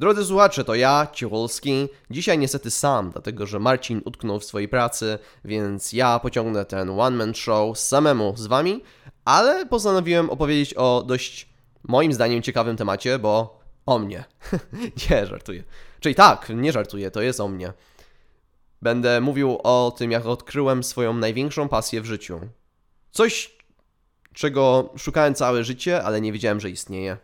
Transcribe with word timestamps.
Drodzy 0.00 0.24
słuchacze, 0.24 0.64
to 0.64 0.74
ja, 0.74 1.06
Ciechulski. 1.12 1.88
Dzisiaj 2.10 2.38
niestety 2.38 2.70
sam, 2.70 3.10
dlatego 3.10 3.46
że 3.46 3.58
Marcin 3.58 4.02
utknął 4.04 4.40
w 4.40 4.44
swojej 4.44 4.68
pracy, 4.68 5.18
więc 5.44 5.92
ja 5.92 6.18
pociągnę 6.18 6.64
ten 6.64 7.00
one-man 7.00 7.34
show 7.34 7.78
samemu 7.78 8.34
z 8.36 8.46
wami, 8.46 8.82
ale 9.24 9.66
postanowiłem 9.66 10.30
opowiedzieć 10.30 10.74
o 10.74 11.04
dość, 11.06 11.48
moim 11.88 12.12
zdaniem, 12.12 12.42
ciekawym 12.42 12.76
temacie, 12.76 13.18
bo 13.18 13.60
o 13.86 13.98
mnie. 13.98 14.24
nie, 15.10 15.26
żartuję. 15.26 15.64
Czyli 16.00 16.14
tak, 16.14 16.52
nie 16.54 16.72
żartuję, 16.72 17.10
to 17.10 17.22
jest 17.22 17.40
o 17.40 17.48
mnie. 17.48 17.72
Będę 18.82 19.20
mówił 19.20 19.58
o 19.62 19.94
tym, 19.98 20.10
jak 20.10 20.26
odkryłem 20.26 20.84
swoją 20.84 21.14
największą 21.14 21.68
pasję 21.68 22.00
w 22.00 22.06
życiu. 22.06 22.40
Coś, 23.10 23.56
czego 24.32 24.92
szukałem 24.96 25.34
całe 25.34 25.64
życie, 25.64 26.02
ale 26.02 26.20
nie 26.20 26.32
wiedziałem, 26.32 26.60
że 26.60 26.70
istnieje. 26.70 27.16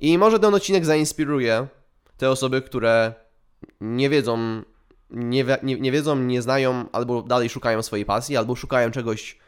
I 0.00 0.18
może 0.18 0.38
ten 0.38 0.54
odcinek 0.54 0.84
zainspiruje 0.84 1.66
te 2.16 2.30
osoby, 2.30 2.62
które 2.62 3.14
nie 3.80 4.10
wiedzą, 4.10 4.62
nie, 5.10 5.44
nie, 5.62 5.80
nie 5.80 5.92
wiedzą, 5.92 6.16
nie 6.16 6.42
znają, 6.42 6.84
albo 6.92 7.22
dalej 7.22 7.48
szukają 7.48 7.82
swojej 7.82 8.04
pasji, 8.04 8.36
albo 8.36 8.56
szukają 8.56 8.90
czegoś 8.90 9.38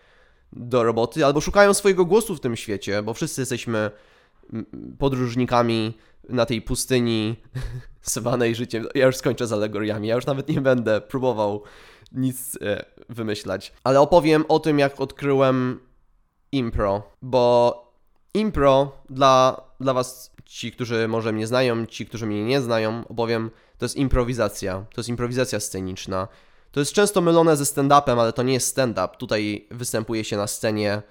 do 0.53 0.83
roboty, 0.83 1.25
albo 1.25 1.41
szukają 1.41 1.75
swojego 1.75 2.05
głosu 2.05 2.37
w 2.37 2.41
tym 2.41 2.57
świecie, 2.57 3.03
bo 3.03 3.15
wszyscy 3.15 3.41
jesteśmy 3.41 3.91
podróżnikami 4.99 5.99
na 6.29 6.47
tej 6.47 6.63
pustyni 6.63 7.37
zwanej 8.03 8.55
życiem. 8.55 8.87
Ja 8.95 9.07
już 9.07 9.17
skończę 9.17 9.47
z 9.47 9.53
alegoriami, 9.53 10.09
ja 10.09 10.15
już 10.15 10.27
nawet 10.27 10.49
nie 10.49 10.61
będę 10.61 11.01
próbował 11.01 11.63
nic 12.13 12.59
e, 12.63 12.85
wymyślać. 13.09 13.73
Ale 13.85 14.01
opowiem 14.01 14.45
o 14.49 14.59
tym, 14.59 14.79
jak 14.79 15.01
odkryłem 15.01 15.81
impro, 16.53 17.03
bo 17.23 17.88
impro 18.39 18.93
dla, 19.11 19.61
dla 19.81 19.95
was, 19.95 20.31
ci, 20.45 20.73
którzy 20.73 21.09
może 21.09 21.33
mnie 21.33 21.47
znają, 21.47 21.87
ci, 21.87 22.07
którzy 22.07 22.27
mnie 22.27 22.45
nie 22.45 22.61
znają, 22.61 23.05
opowiem, 23.09 23.51
to 23.79 23.85
jest 23.85 23.97
improwizacja. 23.97 24.85
To 24.95 25.01
jest 25.01 25.09
improwizacja 25.09 25.61
sceniczna. 25.61 26.29
To 26.73 26.81
jest 26.81 26.93
często 26.93 27.21
mylone 27.21 27.57
ze 27.57 27.65
stand-upem, 27.65 28.21
ale 28.21 28.33
to 28.33 28.43
nie 28.43 28.53
jest 28.53 28.69
stand-up. 28.77 29.09
Tutaj 29.19 29.67
występuje 29.71 30.25
się 30.25 30.37
na 30.37 30.47
scenie 30.47 30.93
e, 30.93 31.03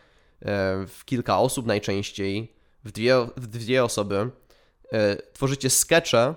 w 0.87 1.01
kilka 1.05 1.39
osób 1.39 1.65
najczęściej, 1.65 2.53
w 2.83 2.91
dwie, 2.91 3.15
w 3.37 3.47
dwie 3.47 3.83
osoby. 3.83 4.29
E, 4.91 5.15
tworzycie 5.33 5.69
skecze, 5.69 6.35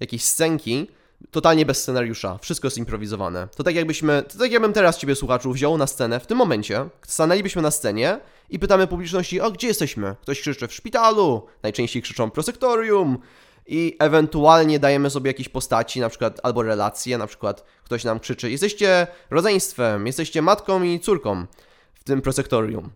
jakieś 0.00 0.24
scenki, 0.24 0.90
totalnie 1.30 1.66
bez 1.66 1.82
scenariusza. 1.82 2.38
Wszystko 2.42 2.66
jest 2.66 2.78
improwizowane. 2.78 3.48
To 3.56 3.64
tak 3.64 3.74
jakbyśmy, 3.74 4.22
to 4.22 4.38
tak 4.38 4.52
jakbym 4.52 4.72
teraz 4.72 4.98
ciebie 4.98 5.14
słuchaczu 5.14 5.52
wziął 5.52 5.78
na 5.78 5.86
scenę 5.86 6.20
w 6.20 6.26
tym 6.26 6.38
momencie, 6.38 6.88
stanęlibyśmy 7.06 7.62
na 7.62 7.70
scenie 7.70 8.20
i 8.50 8.58
pytamy 8.58 8.86
publiczności, 8.86 9.40
o 9.40 9.50
gdzie 9.50 9.68
jesteśmy? 9.68 10.16
Ktoś 10.22 10.40
krzyczy 10.40 10.68
w 10.68 10.74
szpitalu, 10.74 11.46
najczęściej 11.62 12.02
krzyczą 12.02 12.30
prosektorium 12.30 13.18
i 13.66 13.96
ewentualnie 13.98 14.78
dajemy 14.78 15.10
sobie 15.10 15.30
jakieś 15.30 15.48
postaci, 15.48 16.00
na 16.00 16.08
przykład 16.08 16.40
albo 16.42 16.62
relacje, 16.62 17.18
na 17.18 17.26
przykład 17.26 17.64
ktoś 17.84 18.04
nam 18.04 18.20
krzyczy, 18.20 18.50
jesteście 18.50 19.06
rodzeństwem, 19.30 20.06
jesteście 20.06 20.42
matką 20.42 20.82
i 20.82 21.00
córką 21.00 21.46
w 21.94 22.04
tym 22.04 22.22
prosektorium. 22.22 22.90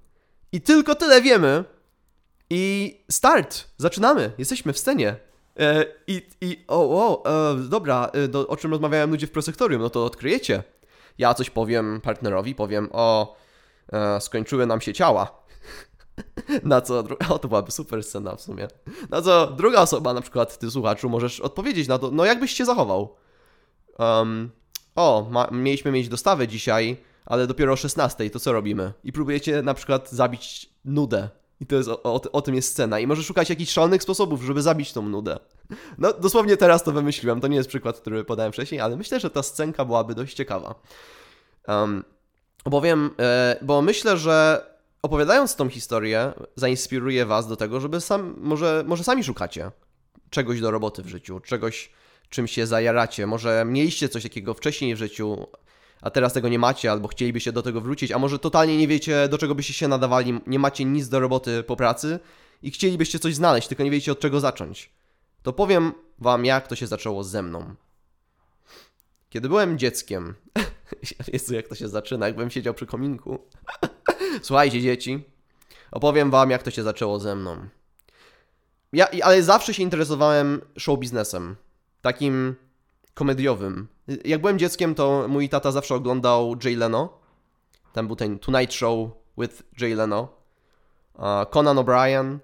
I 0.53 0.61
tylko 0.61 0.95
tyle 0.95 1.23
wiemy 1.23 1.65
i 2.51 2.97
start, 3.11 3.65
zaczynamy, 3.77 4.33
jesteśmy 4.39 4.73
w 4.73 4.79
scenie. 4.79 5.17
E, 5.59 5.85
I, 6.07 6.23
i 6.41 6.65
o, 6.69 6.99
o 6.99 7.25
e, 7.53 7.55
dobra, 7.69 8.11
e, 8.13 8.29
do, 8.29 8.49
o 8.49 8.57
czym 8.57 8.71
rozmawiają 8.71 9.07
ludzie 9.07 9.27
w 9.27 9.31
prosektorium, 9.31 9.83
no 9.83 9.91
to 9.91 10.05
odkryjecie. 10.05 10.63
Ja 11.19 11.35
coś 11.35 11.51
powiem 11.51 12.01
partnerowi, 12.01 12.55
powiem, 12.55 12.89
o, 12.93 13.37
e, 13.93 14.21
skończyły 14.21 14.67
nam 14.67 14.81
się 14.81 14.93
ciała. 14.93 15.43
Na 16.63 16.81
co, 16.81 17.05
o 17.29 17.39
to 17.39 17.49
byłaby 17.49 17.71
super 17.71 18.05
scena 18.05 18.37
w 18.37 18.41
sumie. 18.41 18.69
Na 19.11 19.23
co 19.23 19.47
druga 19.47 19.81
osoba, 19.81 20.15
na 20.15 20.21
przykład 20.21 20.59
ty 20.59 20.71
słuchaczu, 20.71 21.09
możesz 21.09 21.41
odpowiedzieć 21.41 21.89
na 21.89 21.99
to, 21.99 22.11
no 22.11 22.25
jakbyś 22.25 22.53
się 22.53 22.65
zachował. 22.65 23.17
Um, 23.99 24.51
o, 24.95 25.27
ma, 25.31 25.49
mieliśmy 25.51 25.93
mieć 25.93 26.09
dostawę 26.09 26.49
dzisiaj, 26.49 26.97
ale 27.27 27.47
dopiero 27.47 27.73
o 27.73 27.77
16, 27.77 28.31
to 28.31 28.41
co 28.41 28.53
robimy? 28.53 28.93
I 29.05 29.13
próbujecie 29.13 29.63
na 29.63 29.75
przykład 29.75 30.11
zabić 30.11 30.71
nudę 30.85 31.29
i 31.63 31.67
to 31.67 31.77
jest 31.77 31.89
o, 31.89 32.03
o, 32.03 32.21
o, 32.33 32.43
tym 32.43 32.55
jest 32.55 32.69
scena. 32.69 33.01
I 33.01 33.07
może 33.07 33.23
szukać 33.23 33.51
jakichś 33.51 33.73
szalonych 33.73 34.03
sposobów, 34.03 34.43
żeby 34.43 34.63
zabić 34.63 34.93
tą 34.93 35.09
nudę. 35.09 35.39
No, 35.99 36.13
dosłownie 36.13 36.57
teraz 36.57 36.85
to 36.85 36.93
wymyśliłem. 36.93 37.41
To 37.41 37.49
nie 37.49 37.57
jest 37.57 37.69
przykład, 37.69 38.01
który 38.01 38.25
podałem 38.25 38.53
wcześniej, 38.53 38.81
ale 38.81 38.97
myślę, 38.97 39.21
że 39.21 39.31
ta 39.31 39.43
scenka 39.43 39.85
byłaby 39.85 40.15
dość 40.15 40.35
ciekawa. 40.35 40.75
Um, 41.69 42.05
bowiem, 42.65 43.11
e, 43.19 43.57
bo 43.63 43.83
myślę, 43.83 44.17
że 44.17 44.67
opowiadając 45.03 45.57
tą 45.57 45.69
historię, 45.69 46.33
zainspiruje 46.57 47.27
was 47.27 47.47
do 47.47 47.57
tego, 47.57 47.81
żeby 47.81 48.01
sam, 48.01 48.35
może, 48.39 48.85
może 48.87 49.05
sami 49.05 49.25
szukacie 49.25 49.71
czegoś 50.31 50.61
do 50.61 50.71
roboty 50.71 51.03
w 51.03 51.09
życiu, 51.09 51.41
czegoś, 51.41 51.91
czym 52.29 52.47
się 52.47 52.67
zajaracie. 52.67 53.27
Może 53.27 53.65
mieliście 53.67 54.09
coś 54.09 54.23
takiego 54.23 54.55
wcześniej 54.55 54.95
w 54.95 54.99
życiu, 54.99 55.47
a 56.03 56.11
teraz 56.11 56.33
tego 56.33 56.49
nie 56.49 56.59
macie, 56.59 56.91
albo 56.91 57.09
chcielibyście 57.09 57.53
do 57.53 57.63
tego 57.63 57.81
wrócić, 57.81 58.13
a 58.13 58.19
może 58.19 58.39
totalnie 58.39 58.77
nie 58.77 58.89
wiecie, 58.89 59.29
do 59.29 59.39
czego 59.39 59.55
byście 59.55 59.73
się 59.73 59.89
nadawali, 59.89 60.41
nie 60.47 60.59
macie 60.59 60.85
nic 60.85 61.09
do 61.09 61.21
roboty 61.21 61.63
po 61.63 61.77
pracy 61.77 62.19
i 62.63 62.71
chcielibyście 62.71 63.19
coś 63.19 63.35
znaleźć, 63.35 63.69
tylko 63.69 63.83
nie 63.83 63.91
wiecie 63.91 64.13
od 64.13 64.21
czego 64.21 64.41
zacząć. 64.41 64.91
To 65.43 65.53
powiem 65.53 65.93
wam, 66.19 66.45
jak 66.45 66.69
to 66.69 66.77
się 66.77 66.87
zaczęło 66.87 67.25
ze 67.25 67.43
mną. 67.43 67.75
Kiedy 69.29 69.49
byłem 69.49 69.79
dzieckiem, 69.79 70.35
Jezu, 71.33 71.55
jak 71.55 71.69
to 71.69 71.75
się 71.75 71.89
zaczyna, 71.89 72.27
jakbym 72.27 72.51
siedział 72.51 72.75
przy 72.75 72.87
kominku. 72.87 73.39
Słuchajcie, 74.43 74.81
dzieci, 74.81 75.25
opowiem 75.91 76.31
wam, 76.31 76.51
jak 76.51 76.63
to 76.63 76.71
się 76.71 76.83
zaczęło 76.83 77.19
ze 77.19 77.37
mną. 77.37 77.69
Ja, 78.93 79.09
ale 79.23 79.43
zawsze 79.43 79.75
się 79.75 79.83
interesowałem 79.83 80.61
show 80.79 80.99
biznesem. 80.99 81.57
Takim 82.01 82.55
komediowym. 83.15 83.89
Jak 84.25 84.41
byłem 84.41 84.59
dzieckiem, 84.59 84.95
to 84.95 85.25
mój 85.29 85.49
tata 85.49 85.73
zawsze 85.73 85.95
oglądał 85.95 86.57
Jay 86.65 86.77
Leno. 86.77 87.19
Tam 87.93 88.07
był 88.07 88.17
ten 88.17 88.39
Tonight 88.39 88.75
Show 88.75 89.11
with 89.39 89.63
Jay 89.81 89.95
Leno. 89.95 90.29
Conan 91.51 91.77
O'Brien. 91.77 92.39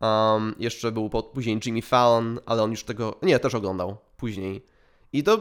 Um, 0.00 0.54
jeszcze 0.58 0.92
był 0.92 1.10
później 1.10 1.60
Jimmy 1.66 1.82
Fallon, 1.82 2.40
ale 2.46 2.62
on 2.62 2.70
już 2.70 2.84
tego... 2.84 3.16
Nie, 3.22 3.38
też 3.38 3.54
oglądał 3.54 3.96
później. 4.16 4.66
I 5.12 5.22
to, 5.22 5.38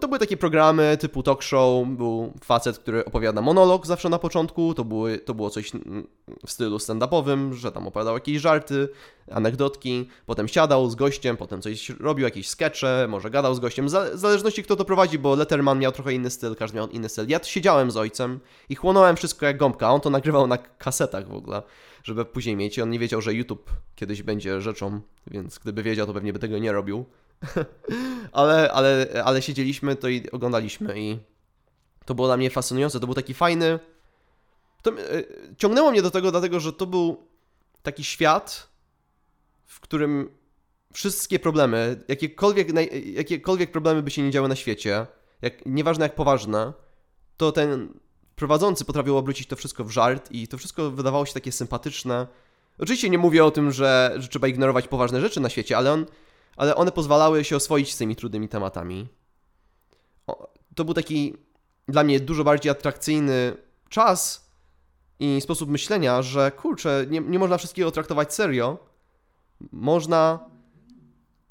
to 0.00 0.08
były 0.08 0.18
takie 0.18 0.36
programy 0.36 0.96
typu 1.00 1.22
talk 1.22 1.42
show, 1.42 1.88
był 1.88 2.32
facet, 2.44 2.78
który 2.78 3.04
opowiada 3.04 3.40
monolog 3.42 3.86
zawsze 3.86 4.08
na 4.08 4.18
początku, 4.18 4.74
to, 4.74 4.84
były, 4.84 5.18
to 5.18 5.34
było 5.34 5.50
coś 5.50 5.72
w 6.46 6.50
stylu 6.50 6.76
stand-upowym, 6.76 7.52
że 7.52 7.72
tam 7.72 7.86
opowiadał 7.86 8.14
jakieś 8.14 8.40
żarty, 8.40 8.88
anegdotki, 9.30 10.08
potem 10.26 10.48
siadał 10.48 10.90
z 10.90 10.94
gościem, 10.94 11.36
potem 11.36 11.62
coś 11.62 11.90
robił, 11.90 12.24
jakieś 12.24 12.48
skecze, 12.48 13.06
może 13.08 13.30
gadał 13.30 13.54
z 13.54 13.60
gościem, 13.60 13.86
w 13.86 13.90
zależności 14.14 14.62
kto 14.62 14.76
to 14.76 14.84
prowadzi, 14.84 15.18
bo 15.18 15.34
Letterman 15.34 15.78
miał 15.78 15.92
trochę 15.92 16.12
inny 16.12 16.30
styl, 16.30 16.56
każdy 16.56 16.76
miał 16.76 16.88
inny 16.88 17.08
styl. 17.08 17.28
Ja 17.28 17.40
siedziałem 17.42 17.90
z 17.90 17.96
ojcem 17.96 18.40
i 18.68 18.74
chłonąłem 18.74 19.16
wszystko 19.16 19.46
jak 19.46 19.56
gąbka, 19.56 19.90
on 19.90 20.00
to 20.00 20.10
nagrywał 20.10 20.46
na 20.46 20.58
kasetach 20.58 21.28
w 21.28 21.34
ogóle, 21.34 21.62
żeby 22.04 22.24
później 22.24 22.56
mieć 22.56 22.78
i 22.78 22.82
on 22.82 22.90
nie 22.90 22.98
wiedział, 22.98 23.20
że 23.20 23.34
YouTube 23.34 23.70
kiedyś 23.94 24.22
będzie 24.22 24.60
rzeczą, 24.60 25.00
więc 25.26 25.58
gdyby 25.58 25.82
wiedział, 25.82 26.06
to 26.06 26.14
pewnie 26.14 26.32
by 26.32 26.38
tego 26.38 26.58
nie 26.58 26.72
robił. 26.72 27.04
ale, 28.32 28.72
ale, 28.72 29.06
ale 29.24 29.42
siedzieliśmy 29.42 29.96
to 29.96 30.08
i 30.08 30.30
oglądaliśmy 30.30 31.00
i 31.00 31.18
to 32.04 32.14
było 32.14 32.28
dla 32.28 32.36
mnie 32.36 32.50
fascynujące. 32.50 33.00
To 33.00 33.06
był 33.06 33.14
taki 33.14 33.34
fajny. 33.34 33.78
To, 34.82 34.90
e, 34.90 34.94
ciągnęło 35.58 35.90
mnie 35.90 36.02
do 36.02 36.10
tego, 36.10 36.30
dlatego 36.30 36.60
że 36.60 36.72
to 36.72 36.86
był 36.86 37.26
taki 37.82 38.04
świat, 38.04 38.68
w 39.66 39.80
którym 39.80 40.30
wszystkie 40.92 41.38
problemy, 41.38 42.04
jakiekolwiek, 42.08 42.68
jakiekolwiek 43.04 43.72
problemy 43.72 44.02
by 44.02 44.10
się 44.10 44.22
nie 44.22 44.30
działy 44.30 44.48
na 44.48 44.56
świecie, 44.56 45.06
jak, 45.42 45.66
nieważne 45.66 46.04
jak 46.04 46.14
poważne, 46.14 46.72
to 47.36 47.52
ten 47.52 48.00
prowadzący 48.36 48.84
potrafił 48.84 49.16
obrócić 49.16 49.48
to 49.48 49.56
wszystko 49.56 49.84
w 49.84 49.90
żart 49.90 50.32
i 50.32 50.48
to 50.48 50.58
wszystko 50.58 50.90
wydawało 50.90 51.26
się 51.26 51.32
takie 51.34 51.52
sympatyczne. 51.52 52.26
Oczywiście 52.78 53.10
nie 53.10 53.18
mówię 53.18 53.44
o 53.44 53.50
tym, 53.50 53.72
że, 53.72 54.14
że 54.16 54.28
trzeba 54.28 54.48
ignorować 54.48 54.88
poważne 54.88 55.20
rzeczy 55.20 55.40
na 55.40 55.48
świecie, 55.48 55.76
ale 55.76 55.92
on 55.92 56.06
ale 56.60 56.76
one 56.76 56.92
pozwalały 56.92 57.44
się 57.44 57.56
oswoić 57.56 57.94
z 57.94 57.96
tymi 57.96 58.16
trudnymi 58.16 58.48
tematami. 58.48 59.08
O, 60.26 60.52
to 60.74 60.84
był 60.84 60.94
taki 60.94 61.34
dla 61.88 62.04
mnie 62.04 62.20
dużo 62.20 62.44
bardziej 62.44 62.70
atrakcyjny 62.70 63.56
czas 63.88 64.50
i 65.20 65.40
sposób 65.40 65.70
myślenia, 65.70 66.22
że 66.22 66.50
kurczę, 66.50 67.06
nie, 67.10 67.20
nie 67.20 67.38
można 67.38 67.58
wszystkiego 67.58 67.90
traktować 67.90 68.34
serio. 68.34 68.78
Można 69.72 70.38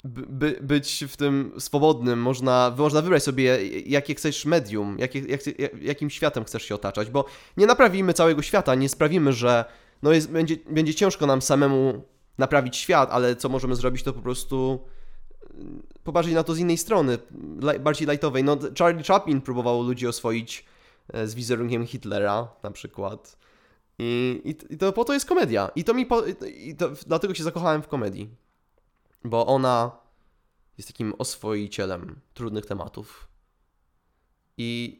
by, 0.04 0.58
być 0.62 1.04
w 1.08 1.16
tym 1.16 1.52
swobodnym, 1.58 2.22
można, 2.22 2.74
można 2.78 3.02
wybrać 3.02 3.22
sobie, 3.22 3.66
jakie 3.86 4.14
chcesz 4.14 4.44
medium, 4.44 4.96
jak, 4.98 5.10
jakim 5.80 6.10
światem 6.10 6.44
chcesz 6.44 6.62
się 6.62 6.74
otaczać, 6.74 7.10
bo 7.10 7.24
nie 7.56 7.66
naprawimy 7.66 8.14
całego 8.14 8.42
świata, 8.42 8.74
nie 8.74 8.88
sprawimy, 8.88 9.32
że 9.32 9.64
no 10.02 10.12
jest, 10.12 10.30
będzie, 10.30 10.56
będzie 10.70 10.94
ciężko 10.94 11.26
nam 11.26 11.42
samemu 11.42 12.02
naprawić 12.38 12.76
świat, 12.76 13.10
ale 13.12 13.36
co 13.36 13.48
możemy 13.48 13.76
zrobić, 13.76 14.02
to 14.02 14.12
po 14.12 14.22
prostu 14.22 14.80
popatrzeć 16.04 16.34
na 16.34 16.42
to 16.42 16.54
z 16.54 16.58
innej 16.58 16.78
strony, 16.78 17.18
bardziej 17.80 18.08
lightowej. 18.08 18.44
No, 18.44 18.58
Charlie 18.78 19.04
Chaplin 19.04 19.40
próbował 19.40 19.82
ludzi 19.82 20.06
oswoić 20.06 20.64
e, 21.12 21.26
z 21.26 21.34
wizerunkiem 21.34 21.86
Hitlera 21.86 22.48
na 22.62 22.70
przykład. 22.70 23.36
I, 23.98 24.40
i, 24.44 24.74
i 24.74 24.78
to 24.78 24.92
po 24.92 25.04
to 25.04 25.12
jest 25.12 25.26
komedia. 25.26 25.70
I 25.76 25.84
to 25.84 25.94
mi 25.94 26.06
po, 26.06 26.22
i 26.56 26.74
to, 26.76 26.90
dlatego 27.06 27.34
się 27.34 27.42
zakochałem 27.42 27.82
w 27.82 27.88
komedii. 27.88 28.30
Bo 29.24 29.46
ona 29.46 29.90
jest 30.78 30.88
takim 30.88 31.14
oswoicielem 31.18 32.20
trudnych 32.34 32.66
tematów. 32.66 33.28
I 34.58 34.98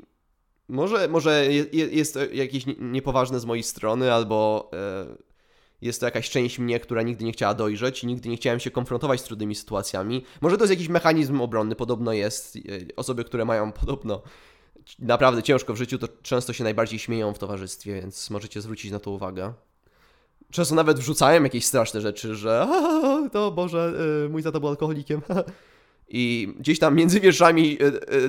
może, 0.68 1.08
może 1.08 1.46
jest 1.72 2.18
jakieś 2.32 2.64
niepoważne 2.78 3.40
z 3.40 3.44
mojej 3.44 3.62
strony, 3.62 4.12
albo 4.12 4.70
e, 4.72 5.29
jest 5.82 6.00
to 6.00 6.06
jakaś 6.06 6.30
część 6.30 6.58
mnie, 6.58 6.80
która 6.80 7.02
nigdy 7.02 7.24
nie 7.24 7.32
chciała 7.32 7.54
dojrzeć 7.54 8.04
i 8.04 8.06
nigdy 8.06 8.28
nie 8.28 8.36
chciałem 8.36 8.60
się 8.60 8.70
konfrontować 8.70 9.20
z 9.20 9.24
trudnymi 9.24 9.54
sytuacjami. 9.54 10.24
Może 10.40 10.56
to 10.56 10.64
jest 10.64 10.70
jakiś 10.70 10.88
mechanizm 10.88 11.40
obronny, 11.40 11.76
podobno 11.76 12.12
jest. 12.12 12.56
E, 12.56 12.60
osoby, 12.96 13.24
które 13.24 13.44
mają 13.44 13.72
podobno 13.72 14.22
naprawdę 14.98 15.42
ciężko 15.42 15.74
w 15.74 15.76
życiu, 15.76 15.98
to 15.98 16.08
często 16.22 16.52
się 16.52 16.64
najbardziej 16.64 16.98
śmieją 16.98 17.34
w 17.34 17.38
towarzystwie, 17.38 17.94
więc 17.94 18.30
możecie 18.30 18.60
zwrócić 18.60 18.90
na 18.90 18.98
to 18.98 19.10
uwagę. 19.10 19.52
Często 20.50 20.74
nawet 20.74 20.98
wrzucałem 20.98 21.44
jakieś 21.44 21.64
straszne 21.64 22.00
rzeczy, 22.00 22.34
że 22.34 22.68
to 23.32 23.50
Boże, 23.50 23.92
e, 24.26 24.28
mój 24.28 24.42
tata 24.42 24.60
był 24.60 24.68
alkoholikiem. 24.68 25.20
I 26.12 26.54
gdzieś 26.58 26.78
tam 26.78 26.94
między 26.94 27.20
wierszami 27.20 27.78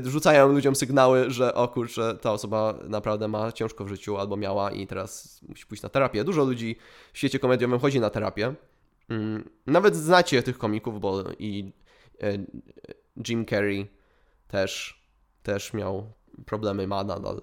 e, 0.06 0.10
rzucają 0.10 0.54
ludziom 0.54 0.76
sygnały, 0.76 1.30
że 1.30 1.54
o 1.54 1.68
kurczę, 1.68 2.18
ta 2.22 2.32
osoba 2.32 2.74
naprawdę 2.88 3.28
ma 3.28 3.52
ciężko 3.52 3.86
w 3.86 3.88
życiu 3.88 4.18
albo 4.18 4.38
miała 4.38 4.72
i 4.72 4.88
teraz 4.88 5.42
musi 5.50 5.66
pójść 5.66 5.84
na 5.84 5.90
terapię. 5.90 6.24
Dużo 6.24 6.44
ludzi 6.44 6.76
w 7.14 7.18
świecie 7.18 7.40
komediowym 7.40 7.80
chodzi 7.80 8.00
na 8.00 8.10
terapię. 8.10 8.54
Mm, 9.10 9.50
nawet 9.68 9.96
znacie 9.96 10.44
tych 10.44 10.58
komików, 10.58 11.00
bo 11.00 11.24
i 11.40 11.72
Jim 13.28 13.46
Carrey 13.46 13.88
też, 14.48 15.02
też 15.44 15.74
miał 15.74 16.14
problemy, 16.46 16.88
ma 16.88 17.04
nadal. 17.04 17.42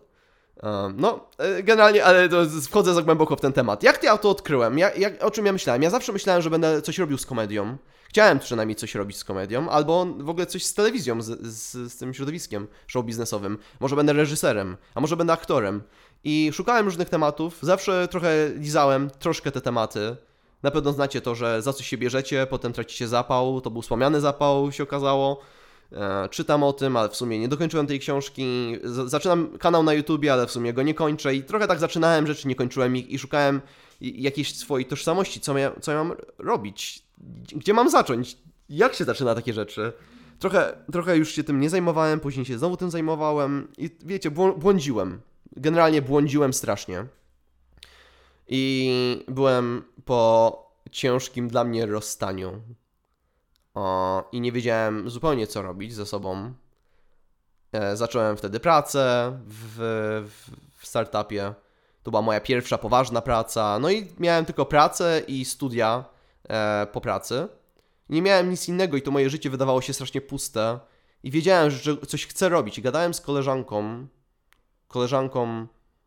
No, 0.96 1.28
e, 1.38 1.62
generalnie, 1.62 2.04
ale 2.04 2.28
to 2.28 2.42
wchodzę 2.68 2.94
za 2.94 3.02
głęboko 3.02 3.36
w 3.36 3.40
ten 3.40 3.52
temat. 3.52 3.82
Jak 3.82 4.02
ja 4.02 4.18
to 4.18 4.30
odkryłem? 4.30 4.78
Ja, 4.78 4.94
jak, 4.94 5.24
o 5.24 5.30
czym 5.30 5.46
ja 5.46 5.52
myślałem? 5.52 5.82
Ja 5.82 5.90
zawsze 5.90 6.12
myślałem, 6.12 6.42
że 6.42 6.50
będę 6.50 6.82
coś 6.82 6.98
robił 6.98 7.18
z 7.18 7.26
komedią. 7.26 7.76
Chciałem 8.08 8.38
przynajmniej 8.38 8.76
coś 8.76 8.94
robić 8.94 9.16
z 9.16 9.24
komedią, 9.24 9.70
albo 9.70 10.06
w 10.06 10.28
ogóle 10.28 10.46
coś 10.46 10.64
z 10.64 10.74
telewizją, 10.74 11.22
z, 11.22 11.46
z, 11.46 11.92
z 11.92 11.96
tym 11.96 12.14
środowiskiem 12.14 12.66
show 12.86 13.04
biznesowym. 13.04 13.58
Może 13.80 13.96
będę 13.96 14.12
reżyserem, 14.12 14.76
a 14.94 15.00
może 15.00 15.16
będę 15.16 15.32
aktorem. 15.32 15.82
I 16.24 16.50
szukałem 16.52 16.84
różnych 16.86 17.08
tematów, 17.08 17.58
zawsze 17.62 18.08
trochę 18.08 18.50
lizałem 18.56 19.10
troszkę 19.10 19.52
te 19.52 19.60
tematy. 19.60 20.16
Na 20.62 20.70
pewno 20.70 20.92
znacie 20.92 21.20
to, 21.20 21.34
że 21.34 21.62
za 21.62 21.72
coś 21.72 21.86
się 21.86 21.98
bierzecie, 21.98 22.46
potem 22.50 22.72
tracicie 22.72 23.08
zapał, 23.08 23.60
to 23.60 23.70
był 23.70 23.82
słamiany 23.82 24.20
zapał, 24.20 24.72
się 24.72 24.82
okazało. 24.82 25.40
E, 25.92 26.28
czytam 26.28 26.62
o 26.62 26.72
tym, 26.72 26.96
ale 26.96 27.08
w 27.08 27.16
sumie 27.16 27.38
nie 27.38 27.48
dokończyłem 27.48 27.86
tej 27.86 28.00
książki. 28.00 28.76
Z 28.84 29.10
zaczynam 29.10 29.58
kanał 29.58 29.82
na 29.82 29.94
YouTubie, 29.94 30.32
ale 30.32 30.46
w 30.46 30.50
sumie 30.50 30.72
go 30.72 30.82
nie 30.82 30.94
kończę 30.94 31.34
i 31.34 31.42
trochę 31.42 31.66
tak 31.66 31.78
zaczynałem 31.78 32.26
rzeczy, 32.26 32.48
nie 32.48 32.54
kończyłem 32.54 32.96
ich 32.96 33.10
i 33.10 33.18
szukałem 33.18 33.60
jakiejś 34.00 34.56
swojej 34.56 34.86
tożsamości, 34.86 35.40
co, 35.40 35.58
ja, 35.58 35.72
co 35.80 35.92
ja 35.92 36.04
mam 36.04 36.16
robić, 36.38 37.07
gdzie 37.56 37.74
mam 37.74 37.90
zacząć, 37.90 38.38
jak 38.68 38.94
się 38.94 39.04
zaczyna 39.04 39.34
takie 39.34 39.52
rzeczy. 39.52 39.92
Trochę, 40.38 40.76
trochę 40.92 41.16
już 41.16 41.32
się 41.32 41.44
tym 41.44 41.60
nie 41.60 41.70
zajmowałem, 41.70 42.20
później 42.20 42.46
się 42.46 42.58
znowu 42.58 42.76
tym 42.76 42.90
zajmowałem 42.90 43.68
i 43.78 43.90
wiecie, 44.04 44.30
błądziłem. 44.30 45.20
Generalnie 45.56 46.02
błądziłem 46.02 46.52
strasznie. 46.52 47.06
I 48.48 49.24
byłem 49.28 49.84
po 50.04 50.72
ciężkim 50.90 51.48
dla 51.48 51.64
mnie 51.64 51.86
rozstaniu 51.86 52.60
i 54.32 54.40
nie 54.40 54.52
wiedziałem 54.52 55.10
zupełnie 55.10 55.46
co 55.46 55.62
robić 55.62 55.94
ze 55.94 56.06
sobą. 56.06 56.52
E, 57.72 57.96
zacząłem 57.96 58.36
wtedy 58.36 58.60
pracę 58.60 59.32
w, 59.46 59.76
w, 60.28 60.50
w 60.78 60.86
startupie. 60.86 61.54
To 62.02 62.10
była 62.10 62.22
moja 62.22 62.40
pierwsza 62.40 62.78
poważna 62.78 63.20
praca. 63.20 63.78
No 63.78 63.90
i 63.90 64.06
miałem 64.18 64.44
tylko 64.44 64.66
pracę 64.66 65.22
i 65.28 65.44
studia 65.44 66.04
e, 66.48 66.86
po 66.92 67.00
pracy. 67.00 67.48
Nie 68.08 68.22
miałem 68.22 68.50
nic 68.50 68.68
innego 68.68 68.96
i 68.96 69.02
to 69.02 69.10
moje 69.10 69.30
życie 69.30 69.50
wydawało 69.50 69.80
się 69.80 69.92
strasznie 69.92 70.20
puste. 70.20 70.80
I 71.22 71.30
wiedziałem, 71.30 71.70
że 71.70 71.96
coś 71.96 72.26
chcę 72.26 72.48
robić. 72.48 72.78
I 72.78 72.82
gadałem 72.82 73.14
z 73.14 73.20
koleżanką, 73.20 74.06
koleżanką 74.88 75.66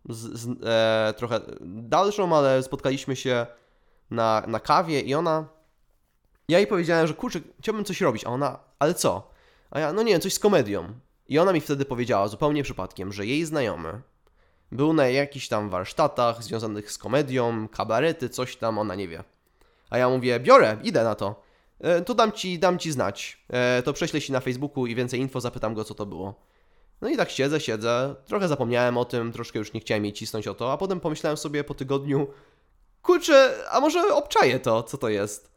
z, 0.09 0.39
z, 0.39 0.47
e, 0.65 1.13
trochę 1.17 1.39
dalszą, 1.61 2.35
ale 2.35 2.63
spotkaliśmy 2.63 3.15
się 3.15 3.45
na, 4.11 4.43
na 4.47 4.59
kawie 4.59 5.01
i 5.01 5.13
ona 5.13 5.45
ja 6.51 6.57
jej 6.57 6.67
powiedziałem, 6.67 7.07
że 7.07 7.13
kurczę, 7.13 7.39
chciałbym 7.59 7.85
coś 7.85 8.01
robić, 8.01 8.25
a 8.25 8.29
ona, 8.29 8.59
ale 8.79 8.93
co? 8.93 9.31
A 9.71 9.79
ja, 9.79 9.93
no 9.93 10.03
nie 10.03 10.11
wiem, 10.11 10.21
coś 10.21 10.33
z 10.33 10.39
komedią. 10.39 10.93
I 11.27 11.39
ona 11.39 11.53
mi 11.53 11.61
wtedy 11.61 11.85
powiedziała 11.85 12.27
zupełnie 12.27 12.63
przypadkiem, 12.63 13.13
że 13.13 13.25
jej 13.25 13.45
znajomy 13.45 14.01
był 14.71 14.93
na 14.93 15.07
jakichś 15.07 15.47
tam 15.47 15.69
warsztatach 15.69 16.43
związanych 16.43 16.91
z 16.91 16.97
komedią, 16.97 17.67
kabarety, 17.67 18.29
coś 18.29 18.55
tam, 18.55 18.79
ona 18.79 18.95
nie 18.95 19.07
wie. 19.07 19.23
A 19.91 19.97
ja 19.97 20.09
mówię, 20.09 20.39
biorę, 20.39 20.77
idę 20.83 21.03
na 21.03 21.15
to. 21.15 21.43
E, 21.79 22.01
to 22.01 22.13
dam 22.13 22.31
ci, 22.31 22.59
dam 22.59 22.79
ci 22.79 22.91
znać. 22.91 23.43
E, 23.49 23.81
to 23.83 23.93
prześlę 23.93 24.21
ci 24.21 24.31
na 24.31 24.39
Facebooku 24.39 24.87
i 24.87 24.95
więcej 24.95 25.19
info, 25.19 25.41
zapytam 25.41 25.73
go, 25.73 25.83
co 25.83 25.93
to 25.93 26.05
było. 26.05 26.33
No 27.01 27.09
i 27.09 27.17
tak 27.17 27.29
siedzę, 27.29 27.59
siedzę, 27.59 28.15
trochę 28.25 28.47
zapomniałem 28.47 28.97
o 28.97 29.05
tym, 29.05 29.31
troszkę 29.31 29.59
już 29.59 29.73
nie 29.73 29.79
chciałem 29.79 30.05
jej 30.05 30.13
cisnąć 30.13 30.47
o 30.47 30.53
to, 30.53 30.71
a 30.71 30.77
potem 30.77 30.99
pomyślałem 30.99 31.37
sobie 31.37 31.63
po 31.63 31.73
tygodniu, 31.73 32.27
kurczę, 33.01 33.53
a 33.71 33.79
może 33.79 34.15
obczaję 34.15 34.59
to, 34.59 34.83
co 34.83 34.97
to 34.97 35.09
jest. 35.09 35.51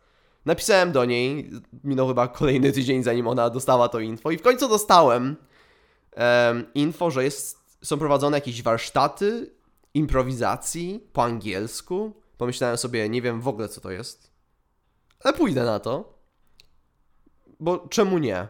Napisałem 0.44 0.92
do 0.92 1.04
niej, 1.04 1.50
minął 1.84 2.08
chyba 2.08 2.28
kolejny 2.28 2.72
tydzień 2.72 3.02
zanim 3.02 3.28
ona 3.28 3.50
dostała 3.50 3.88
to 3.88 4.00
info 4.00 4.30
i 4.30 4.38
w 4.38 4.42
końcu 4.42 4.68
dostałem 4.68 5.36
um, 6.16 6.66
info, 6.74 7.10
że 7.10 7.24
jest, 7.24 7.58
są 7.82 7.98
prowadzone 7.98 8.36
jakieś 8.36 8.62
warsztaty 8.62 9.50
improwizacji 9.94 11.08
po 11.12 11.24
angielsku. 11.24 12.23
Pomyślałem 12.38 12.76
sobie, 12.76 13.08
nie 13.08 13.22
wiem 13.22 13.40
w 13.40 13.48
ogóle 13.48 13.68
co 13.68 13.80
to 13.80 13.90
jest, 13.90 14.30
ale 15.20 15.34
pójdę 15.34 15.64
na 15.64 15.80
to. 15.80 16.18
Bo 17.60 17.88
czemu 17.88 18.18
nie? 18.18 18.48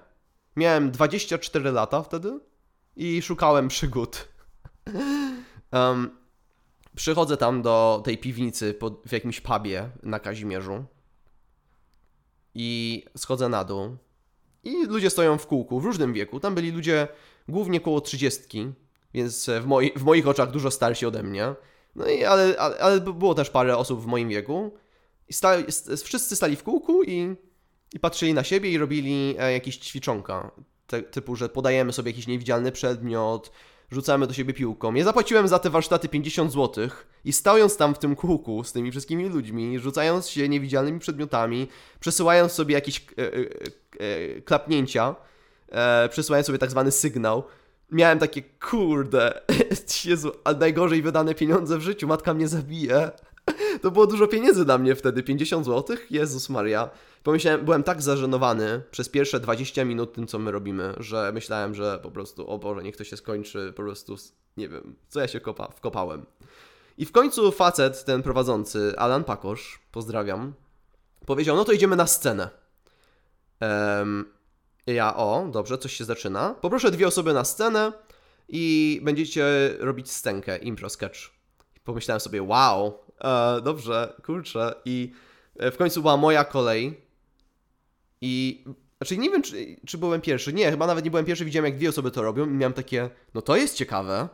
Miałem 0.57 0.91
24 0.91 1.73
lata 1.73 2.03
wtedy 2.03 2.41
i 2.97 3.23
szukałem 3.23 3.69
przygód. 3.69 4.29
um, 5.73 6.11
przychodzę 6.97 7.37
tam 7.37 7.63
do 7.63 8.03
tej 8.05 8.19
piwnicy 8.19 8.75
pod, 8.75 9.03
w 9.07 9.13
jakimś 9.13 9.41
pubie 9.41 9.91
na 10.03 10.21
Kazimierzu 10.21 10.85
i 12.55 13.05
schodzę 13.17 13.49
na 13.49 13.65
dół. 13.65 13.97
I 14.65 14.87
ludzie 14.87 15.11
stoją 15.11 15.39
w 15.39 15.47
kółku 15.47 15.81
w 15.81 15.85
różnym 15.85 16.13
wieku. 16.13 16.41
Tam 16.41 16.55
byli 16.55 16.71
ludzie 16.71 17.09
głównie 17.49 17.81
koło 17.81 18.01
trzydziestki, 18.01 18.73
więc 19.15 19.51
w, 19.63 19.67
moi, 19.67 19.93
w 19.97 20.03
moich 20.03 20.29
oczach 20.29 20.51
dużo 20.51 20.71
starsi 20.71 21.07
ode 21.07 21.23
mnie. 21.23 21.55
No 21.97 22.07
i 22.07 22.25
ale, 22.25 22.57
ale, 22.59 22.79
ale 22.79 23.01
było 23.01 23.35
też 23.35 23.51
parę 23.51 23.77
osób 23.77 24.03
w 24.03 24.07
moim 24.07 24.29
wieku. 24.29 24.71
I 25.29 25.33
stali, 25.33 25.65
wszyscy 26.05 26.37
stali 26.37 26.57
w 26.57 26.63
kółku 26.63 27.03
i, 27.03 27.35
i 27.95 28.01
patrzyli 28.01 28.35
na 28.35 28.45
siebie 28.45 28.71
i 28.71 28.79
robili 28.79 29.37
e, 29.39 29.53
jakieś 29.53 29.77
ćwiczonka. 29.77 30.51
Te, 30.87 31.03
typu, 31.03 31.37
że 31.37 31.49
podajemy 31.49 31.93
sobie 31.93 32.11
jakiś 32.11 32.27
niewidzialny 32.27 32.73
przedmiot, 32.73 33.51
rzucamy 33.91 34.27
do 34.27 34.35
siebie 34.35 34.55
piłką. 34.55 34.95
Ja 34.95 35.05
zapłaciłem 35.05 35.49
za 35.49 35.59
te 35.59 35.71
warsztaty 35.71 36.09
50 36.09 36.53
zł 36.53 36.89
i 37.25 37.33
stojąc 37.33 37.77
tam 37.77 37.95
w 37.95 37.99
tym 37.99 38.17
kółku 38.17 38.65
z 38.65 38.73
tymi 38.73 38.91
wszystkimi 38.91 39.29
ludźmi, 39.29 39.79
rzucając 39.79 40.29
się 40.29 40.49
niewidzialnymi 40.49 41.01
przedmiotami, 41.01 41.69
przesyłając 42.01 42.53
sobie 42.53 42.75
jakieś 42.75 42.99
e, 42.99 43.23
e, 43.23 43.31
e, 44.01 44.41
klapnięcia, 44.41 45.15
e, 45.69 46.09
przesyłając 46.09 46.47
sobie 46.47 46.59
tak 46.59 46.71
zwany 46.71 46.91
sygnał, 46.91 47.45
miałem 47.95 48.19
takie 48.19 48.43
kurde, 48.43 49.41
Jezu, 50.05 50.33
a 50.45 50.53
najgorzej 50.53 51.03
wydane 51.03 51.35
pieniądze 51.35 51.79
w 51.79 51.81
życiu, 51.81 52.07
matka 52.07 52.35
mnie 52.35 52.49
zabije. 52.49 53.11
To 53.83 53.91
było 53.91 54.07
dużo 54.07 54.27
pieniędzy 54.27 54.65
dla 54.65 54.79
mnie 54.79 54.95
wtedy, 54.95 55.23
50 55.23 55.67
zł? 55.67 55.97
Jezus 56.11 56.49
Maria. 56.49 56.91
Pomyślałem, 57.23 57.65
byłem 57.65 57.83
tak 57.83 58.03
zażenowany 58.03 58.83
przez 58.91 59.09
pierwsze 59.09 59.41
20 59.41 59.85
minut 59.85 60.13
tym, 60.13 60.27
co 60.27 60.39
my 60.39 60.51
robimy, 60.51 60.95
że 60.97 61.33
myślałem, 61.35 61.75
że 61.75 61.99
po 62.03 62.11
prostu, 62.11 62.51
o 62.51 62.59
Boże, 62.59 62.83
niech 62.83 62.97
to 62.97 63.05
się 63.05 63.17
skończy, 63.17 63.73
po 63.77 63.83
prostu, 63.83 64.17
nie 64.57 64.69
wiem, 64.69 64.97
co 65.09 65.21
ja 65.21 65.29
się 65.29 65.41
kopa, 65.41 65.69
wkopałem. 65.69 66.27
I 66.99 67.07
w 67.07 67.13
końcu 67.13 67.53
facet, 67.53 68.05
ten 68.05 68.23
prowadzący, 68.23 68.95
Alan 68.97 69.25
Pakosz, 69.25 69.81
pozdrawiam, 69.93 70.53
powiedział, 71.27 71.57
no 71.57 71.65
to 71.65 71.73
idziemy 71.73 71.97
na 71.97 72.07
scenę. 72.07 72.49
Um, 73.61 74.34
ja, 74.87 75.17
o, 75.17 75.49
dobrze, 75.53 75.79
coś 75.79 75.93
się 75.93 76.05
zaczyna. 76.05 76.55
Poproszę 76.61 76.91
dwie 76.91 77.07
osoby 77.07 77.33
na 77.33 77.45
scenę 77.45 77.93
i 78.49 79.01
będziecie 79.03 79.45
robić 79.79 80.11
scenkę, 80.11 80.57
impro 80.57 80.91
sketch. 80.91 81.19
Pomyślałem 81.85 82.21
sobie, 82.21 82.43
wow, 82.43 82.99
e, 83.21 83.61
dobrze, 83.61 84.21
kurczę. 84.25 84.75
I 84.85 85.13
e, 85.57 85.71
w 85.71 85.77
końcu 85.77 86.01
była 86.01 86.17
moja 86.17 86.45
kolej 86.45 87.01
i 88.21 88.65
znaczy 88.99 89.17
nie 89.17 89.31
wiem, 89.31 89.43
czy, 89.43 89.77
czy 89.87 89.99
byłem 89.99 90.21
pierwszy. 90.21 90.53
Nie, 90.53 90.71
chyba 90.71 90.87
nawet 90.87 91.05
nie 91.05 91.11
byłem 91.11 91.27
pierwszy. 91.27 91.45
Widziałem, 91.45 91.65
jak 91.65 91.77
dwie 91.77 91.89
osoby 91.89 92.11
to 92.11 92.23
robią 92.23 92.47
i 92.47 92.53
miałem 92.53 92.73
takie, 92.73 93.11
no 93.35 93.43
to 93.43 93.57
jest 93.57 93.75
ciekawe. 93.77 94.29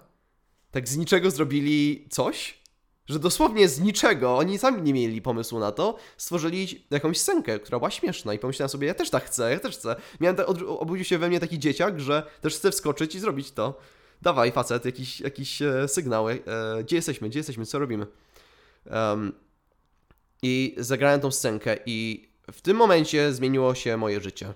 Tak 0.70 0.88
z 0.88 0.96
niczego 0.96 1.30
zrobili 1.30 2.06
coś, 2.10 2.59
że 3.10 3.18
dosłownie 3.18 3.68
z 3.68 3.80
niczego, 3.80 4.36
oni 4.36 4.58
sami 4.58 4.82
nie 4.82 4.92
mieli 4.92 5.22
pomysłu 5.22 5.58
na 5.58 5.72
to, 5.72 5.96
stworzyli 6.16 6.84
jakąś 6.90 7.18
scenkę, 7.18 7.58
która 7.58 7.78
była 7.78 7.90
śmieszna 7.90 8.34
i 8.34 8.38
pomyślałem 8.38 8.68
sobie, 8.68 8.86
ja 8.86 8.94
też 8.94 9.10
tak 9.10 9.24
chcę, 9.24 9.50
ja 9.50 9.60
też 9.60 9.76
chcę. 9.76 9.96
Miałem 10.20 10.36
tak, 10.36 10.46
obudził 10.66 11.04
się 11.04 11.18
we 11.18 11.28
mnie 11.28 11.40
taki 11.40 11.58
dzieciak, 11.58 12.00
że 12.00 12.22
też 12.40 12.56
chcę 12.56 12.70
wskoczyć 12.70 13.14
i 13.14 13.20
zrobić 13.20 13.50
to. 13.50 13.78
Dawaj, 14.22 14.52
facet, 14.52 14.84
jakiś, 14.84 15.20
jakiś 15.20 15.62
e, 15.62 15.88
sygnał, 15.88 16.28
e, 16.28 16.38
gdzie 16.84 16.96
jesteśmy, 16.96 17.28
gdzie 17.28 17.38
jesteśmy, 17.38 17.66
co 17.66 17.78
robimy. 17.78 18.06
Um, 18.90 19.32
I 20.42 20.74
zagrałem 20.78 21.20
tą 21.20 21.30
scenkę 21.30 21.76
i 21.86 22.28
w 22.52 22.60
tym 22.60 22.76
momencie 22.76 23.32
zmieniło 23.32 23.74
się 23.74 23.96
moje 23.96 24.20
życie. 24.20 24.54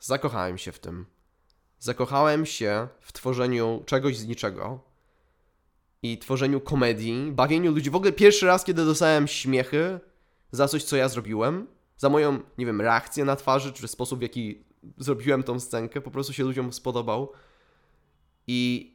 zakochałem 0.00 0.58
się 0.58 0.72
w 0.72 0.78
tym. 0.78 1.06
Zakochałem 1.78 2.46
się 2.46 2.88
w 3.00 3.12
tworzeniu 3.12 3.82
czegoś 3.86 4.16
z 4.18 4.26
niczego 4.26 4.95
i 6.02 6.18
tworzeniu 6.18 6.60
komedii, 6.60 7.32
bawieniu 7.32 7.72
ludzi. 7.72 7.90
W 7.90 7.96
ogóle 7.96 8.12
pierwszy 8.12 8.46
raz, 8.46 8.64
kiedy 8.64 8.84
dostałem 8.84 9.28
śmiechy 9.28 10.00
za 10.52 10.68
coś, 10.68 10.84
co 10.84 10.96
ja 10.96 11.08
zrobiłem, 11.08 11.66
za 11.96 12.08
moją, 12.08 12.40
nie 12.58 12.66
wiem, 12.66 12.80
reakcję 12.80 13.24
na 13.24 13.36
twarzy, 13.36 13.72
czy 13.72 13.88
sposób, 13.88 14.18
w 14.18 14.22
jaki 14.22 14.64
zrobiłem 14.98 15.42
tą 15.42 15.60
scenkę, 15.60 16.00
po 16.00 16.10
prostu 16.10 16.32
się 16.32 16.44
ludziom 16.44 16.72
spodobał. 16.72 17.32
I 18.46 18.92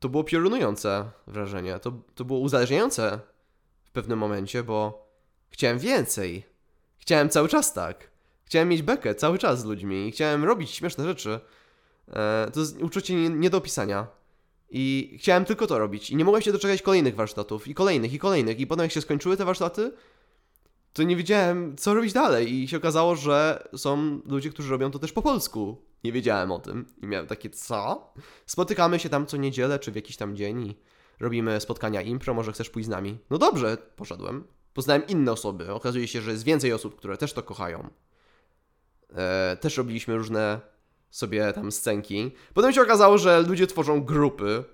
to 0.00 0.08
było 0.08 0.24
piorunujące 0.24 1.10
wrażenie. 1.26 1.78
To, 1.78 1.92
to 2.14 2.24
było 2.24 2.38
uzależniające 2.38 3.20
w 3.84 3.90
pewnym 3.90 4.18
momencie, 4.18 4.62
bo 4.62 5.08
chciałem 5.50 5.78
więcej. 5.78 6.44
Chciałem 6.98 7.28
cały 7.28 7.48
czas 7.48 7.72
tak. 7.72 8.10
Chciałem 8.44 8.68
mieć 8.68 8.82
bekę 8.82 9.14
cały 9.14 9.38
czas 9.38 9.60
z 9.60 9.64
ludźmi 9.64 10.08
i 10.08 10.12
chciałem 10.12 10.44
robić 10.44 10.70
śmieszne 10.70 11.04
rzeczy. 11.04 11.40
E, 12.12 12.50
to 12.52 12.60
jest 12.60 12.82
uczucie 12.82 13.14
nie, 13.14 13.28
nie 13.28 13.50
do 13.50 13.58
opisania. 13.58 14.06
I 14.70 15.16
chciałem 15.20 15.44
tylko 15.44 15.66
to 15.66 15.78
robić. 15.78 16.10
I 16.10 16.16
nie 16.16 16.24
mogłem 16.24 16.42
się 16.42 16.52
doczekać 16.52 16.82
kolejnych 16.82 17.14
warsztatów, 17.14 17.68
i 17.68 17.74
kolejnych, 17.74 18.12
i 18.12 18.18
kolejnych. 18.18 18.60
I 18.60 18.66
potem, 18.66 18.82
jak 18.82 18.92
się 18.92 19.00
skończyły 19.00 19.36
te 19.36 19.44
warsztaty, 19.44 19.92
to 20.92 21.02
nie 21.02 21.16
wiedziałem, 21.16 21.76
co 21.76 21.94
robić 21.94 22.12
dalej. 22.12 22.54
I 22.54 22.68
się 22.68 22.76
okazało, 22.76 23.16
że 23.16 23.68
są 23.76 24.20
ludzie, 24.26 24.50
którzy 24.50 24.70
robią 24.70 24.90
to 24.90 24.98
też 24.98 25.12
po 25.12 25.22
polsku. 25.22 25.76
Nie 26.04 26.12
wiedziałem 26.12 26.52
o 26.52 26.58
tym. 26.58 26.86
I 27.02 27.06
miałem 27.06 27.26
takie, 27.26 27.50
co? 27.50 28.12
Spotykamy 28.46 28.98
się 28.98 29.08
tam 29.08 29.26
co 29.26 29.36
niedzielę, 29.36 29.78
czy 29.78 29.92
w 29.92 29.96
jakiś 29.96 30.16
tam 30.16 30.36
dzień 30.36 30.66
i 30.66 30.76
robimy 31.20 31.60
spotkania 31.60 32.02
impro, 32.02 32.34
może 32.34 32.52
chcesz 32.52 32.70
pójść 32.70 32.86
z 32.86 32.90
nami? 32.90 33.18
No 33.30 33.38
dobrze, 33.38 33.76
poszedłem. 33.96 34.44
Poznałem 34.74 35.06
inne 35.06 35.32
osoby. 35.32 35.72
Okazuje 35.72 36.08
się, 36.08 36.20
że 36.20 36.30
jest 36.30 36.44
więcej 36.44 36.72
osób, 36.72 36.96
które 36.96 37.16
też 37.16 37.32
to 37.32 37.42
kochają. 37.42 37.90
Eee, 39.16 39.56
też 39.56 39.76
robiliśmy 39.76 40.16
różne 40.16 40.60
sobie 41.10 41.52
tam 41.52 41.72
scenki. 41.72 42.30
Potem 42.54 42.72
się 42.72 42.82
okazało, 42.82 43.18
że 43.18 43.42
ludzie 43.42 43.66
tworzą 43.66 44.04
grupy, 44.04 44.64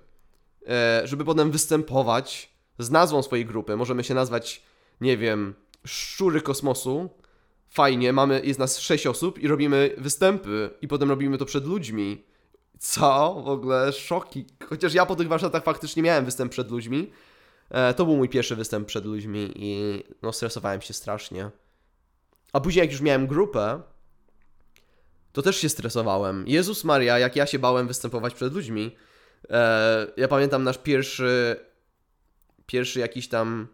e, 0.67 1.01
żeby 1.05 1.25
potem 1.25 1.51
występować 1.51 2.53
z 2.79 2.89
nazwą 2.91 3.23
swojej 3.23 3.45
grupy. 3.45 3.75
Możemy 3.75 4.03
się 4.03 4.13
nazwać, 4.13 4.63
nie 5.01 5.17
wiem, 5.17 5.55
Szczury 5.85 6.41
Kosmosu. 6.41 7.09
Fajnie, 7.69 8.13
mamy, 8.13 8.41
jest 8.43 8.59
nas 8.59 8.79
sześć 8.79 9.07
osób 9.07 9.39
i 9.39 9.47
robimy 9.47 9.95
występy 9.97 10.69
i 10.81 10.87
potem 10.87 11.09
robimy 11.09 11.37
to 11.37 11.45
przed 11.45 11.65
ludźmi. 11.65 12.23
Co? 12.79 13.41
W 13.45 13.47
ogóle 13.47 13.93
szoki. 13.93 14.45
Chociaż 14.69 14.93
ja 14.93 15.05
po 15.05 15.15
tych 15.15 15.27
warsztatach 15.27 15.63
faktycznie 15.63 16.03
miałem 16.03 16.25
występ 16.25 16.51
przed 16.51 16.71
ludźmi. 16.71 17.11
E, 17.69 17.93
to 17.93 18.05
był 18.05 18.17
mój 18.17 18.29
pierwszy 18.29 18.55
występ 18.55 18.87
przed 18.87 19.05
ludźmi 19.05 19.51
i 19.55 20.03
no 20.21 20.33
stresowałem 20.33 20.81
się 20.81 20.93
strasznie. 20.93 21.51
A 22.53 22.59
później 22.59 22.81
jak 22.81 22.91
już 22.91 23.01
miałem 23.01 23.27
grupę, 23.27 23.81
to 25.37 25.41
też 25.41 25.57
się 25.57 25.69
stresowałem. 25.69 26.43
Jezus 26.47 26.83
Maria, 26.83 27.19
jak 27.19 27.35
ja 27.35 27.45
się 27.45 27.59
bałem 27.59 27.87
występować 27.87 28.33
przed 28.33 28.53
ludźmi. 28.53 28.95
E, 29.49 30.07
ja 30.17 30.27
pamiętam 30.27 30.63
nasz 30.63 30.77
pierwszy, 30.77 31.55
pierwszy 32.65 32.99
jakiś 32.99 33.27
tam, 33.27 33.67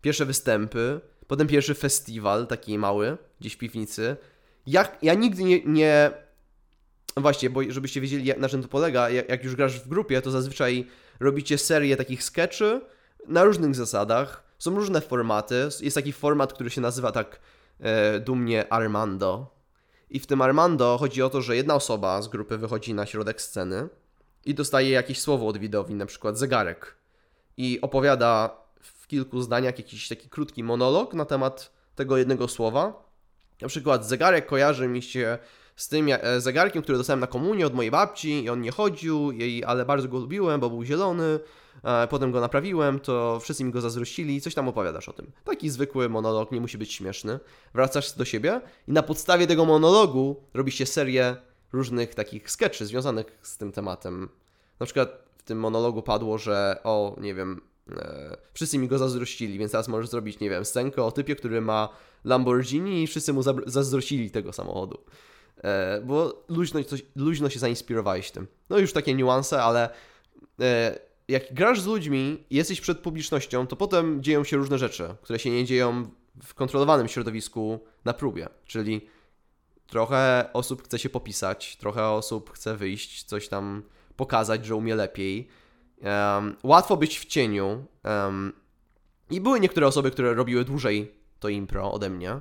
pierwsze 0.00 0.24
występy, 0.24 1.00
potem 1.26 1.46
pierwszy 1.46 1.74
festiwal, 1.74 2.46
taki 2.46 2.78
mały, 2.78 3.16
gdzieś 3.40 3.54
w 3.54 3.58
piwnicy. 3.58 4.16
Ja 5.02 5.14
nigdy 5.14 5.44
nie, 5.44 5.64
nie, 5.64 6.10
właśnie, 7.16 7.50
bo 7.50 7.60
żebyście 7.68 8.00
wiedzieli 8.00 8.32
na 8.38 8.48
czym 8.48 8.62
to 8.62 8.68
polega, 8.68 9.10
jak, 9.10 9.28
jak 9.28 9.44
już 9.44 9.56
grasz 9.56 9.80
w 9.80 9.88
grupie, 9.88 10.22
to 10.22 10.30
zazwyczaj 10.30 10.86
robicie 11.20 11.58
serię 11.58 11.96
takich 11.96 12.22
sketchy 12.22 12.80
na 13.28 13.44
różnych 13.44 13.74
zasadach. 13.74 14.42
Są 14.58 14.76
różne 14.76 15.00
formaty. 15.00 15.68
Jest 15.80 15.96
taki 15.96 16.12
format, 16.12 16.52
który 16.52 16.70
się 16.70 16.80
nazywa 16.80 17.12
tak 17.12 17.40
e, 17.80 18.20
dumnie 18.20 18.72
Armando 18.72 19.55
i 20.10 20.20
w 20.20 20.26
tym 20.26 20.42
Armando 20.42 20.98
chodzi 20.98 21.22
o 21.22 21.30
to, 21.30 21.42
że 21.42 21.56
jedna 21.56 21.74
osoba 21.74 22.22
z 22.22 22.28
grupy 22.28 22.58
wychodzi 22.58 22.94
na 22.94 23.06
środek 23.06 23.42
sceny 23.42 23.88
i 24.44 24.54
dostaje 24.54 24.90
jakieś 24.90 25.20
słowo 25.20 25.46
od 25.46 25.58
widowni, 25.58 25.94
na 25.94 26.06
przykład 26.06 26.38
zegarek. 26.38 26.96
I 27.56 27.80
opowiada 27.80 28.56
w 28.82 29.06
kilku 29.06 29.40
zdaniach 29.40 29.78
jakiś 29.78 30.08
taki 30.08 30.28
krótki 30.28 30.64
monolog 30.64 31.14
na 31.14 31.24
temat 31.24 31.72
tego 31.94 32.16
jednego 32.16 32.48
słowa. 32.48 33.06
Na 33.60 33.68
przykład 33.68 34.06
zegarek 34.06 34.46
kojarzy 34.46 34.88
mi 34.88 35.02
się 35.02 35.38
z 35.76 35.88
tym 35.88 36.08
e, 36.10 36.40
zegarkiem, 36.40 36.82
który 36.82 36.98
dostałem 36.98 37.20
na 37.20 37.26
komunię 37.26 37.66
od 37.66 37.74
mojej 37.74 37.90
babci 37.90 38.44
i 38.44 38.50
on 38.50 38.60
nie 38.60 38.70
chodził, 38.70 39.32
jej, 39.32 39.64
ale 39.64 39.84
bardzo 39.84 40.08
go 40.08 40.18
lubiłem, 40.18 40.60
bo 40.60 40.70
był 40.70 40.84
zielony. 40.84 41.40
Potem 42.10 42.32
go 42.32 42.40
naprawiłem, 42.40 43.00
to 43.00 43.40
wszyscy 43.40 43.64
mi 43.64 43.72
go 43.72 43.80
zazdrościli, 43.80 44.40
coś 44.40 44.54
tam 44.54 44.68
opowiadasz 44.68 45.08
o 45.08 45.12
tym. 45.12 45.30
Taki 45.44 45.70
zwykły 45.70 46.08
monolog, 46.08 46.52
nie 46.52 46.60
musi 46.60 46.78
być 46.78 46.92
śmieszny. 46.92 47.38
Wracasz 47.74 48.12
do 48.12 48.24
siebie 48.24 48.60
i 48.88 48.92
na 48.92 49.02
podstawie 49.02 49.46
tego 49.46 49.64
monologu 49.64 50.36
robi 50.54 50.72
się 50.72 50.86
serię 50.86 51.36
różnych 51.72 52.14
takich 52.14 52.50
sketchy 52.50 52.86
związanych 52.86 53.38
z 53.42 53.56
tym 53.56 53.72
tematem. 53.72 54.28
Na 54.80 54.86
przykład 54.86 55.08
w 55.38 55.42
tym 55.42 55.60
monologu 55.60 56.02
padło, 56.02 56.38
że 56.38 56.80
o, 56.84 57.16
nie 57.20 57.34
wiem, 57.34 57.60
e, 57.96 58.36
wszyscy 58.52 58.78
mi 58.78 58.88
go 58.88 58.98
zazdrościli, 58.98 59.58
więc 59.58 59.72
teraz 59.72 59.88
możesz 59.88 60.10
zrobić, 60.10 60.40
nie 60.40 60.50
wiem, 60.50 60.64
scenkę 60.64 61.02
o 61.02 61.12
typie, 61.12 61.36
który 61.36 61.60
ma 61.60 61.88
Lamborghini 62.24 63.02
i 63.02 63.06
wszyscy 63.06 63.32
mu 63.32 63.42
zazdrościli 63.66 64.30
tego 64.30 64.52
samochodu. 64.52 64.98
E, 65.64 66.00
bo 66.04 66.44
luźno, 66.48 66.84
coś, 66.84 67.02
luźno 67.16 67.50
się 67.50 67.58
zainspirowałeś 67.58 68.30
tym. 68.30 68.46
No 68.70 68.78
już 68.78 68.92
takie 68.92 69.14
niuanse, 69.14 69.62
ale 69.62 69.90
e, 70.60 70.98
jak 71.28 71.54
grasz 71.54 71.80
z 71.80 71.86
ludźmi 71.86 72.44
i 72.50 72.56
jesteś 72.56 72.80
przed 72.80 72.98
publicznością, 72.98 73.66
to 73.66 73.76
potem 73.76 74.22
dzieją 74.22 74.44
się 74.44 74.56
różne 74.56 74.78
rzeczy, 74.78 75.14
które 75.22 75.38
się 75.38 75.50
nie 75.50 75.64
dzieją 75.64 76.10
w 76.42 76.54
kontrolowanym 76.54 77.08
środowisku 77.08 77.80
na 78.04 78.12
próbie. 78.12 78.48
Czyli 78.64 79.00
trochę 79.86 80.50
osób 80.52 80.82
chce 80.82 80.98
się 80.98 81.08
popisać, 81.08 81.76
trochę 81.76 82.08
osób 82.08 82.52
chce 82.52 82.76
wyjść, 82.76 83.24
coś 83.24 83.48
tam 83.48 83.82
pokazać, 84.16 84.66
że 84.66 84.76
umie 84.76 84.94
lepiej. 84.94 85.48
Um, 86.02 86.56
łatwo 86.62 86.96
być 86.96 87.18
w 87.18 87.24
cieniu. 87.24 87.84
Um, 88.04 88.52
I 89.30 89.40
były 89.40 89.60
niektóre 89.60 89.86
osoby, 89.86 90.10
które 90.10 90.34
robiły 90.34 90.64
dłużej 90.64 91.12
to 91.40 91.48
impro 91.48 91.92
ode 91.92 92.10
mnie, 92.10 92.40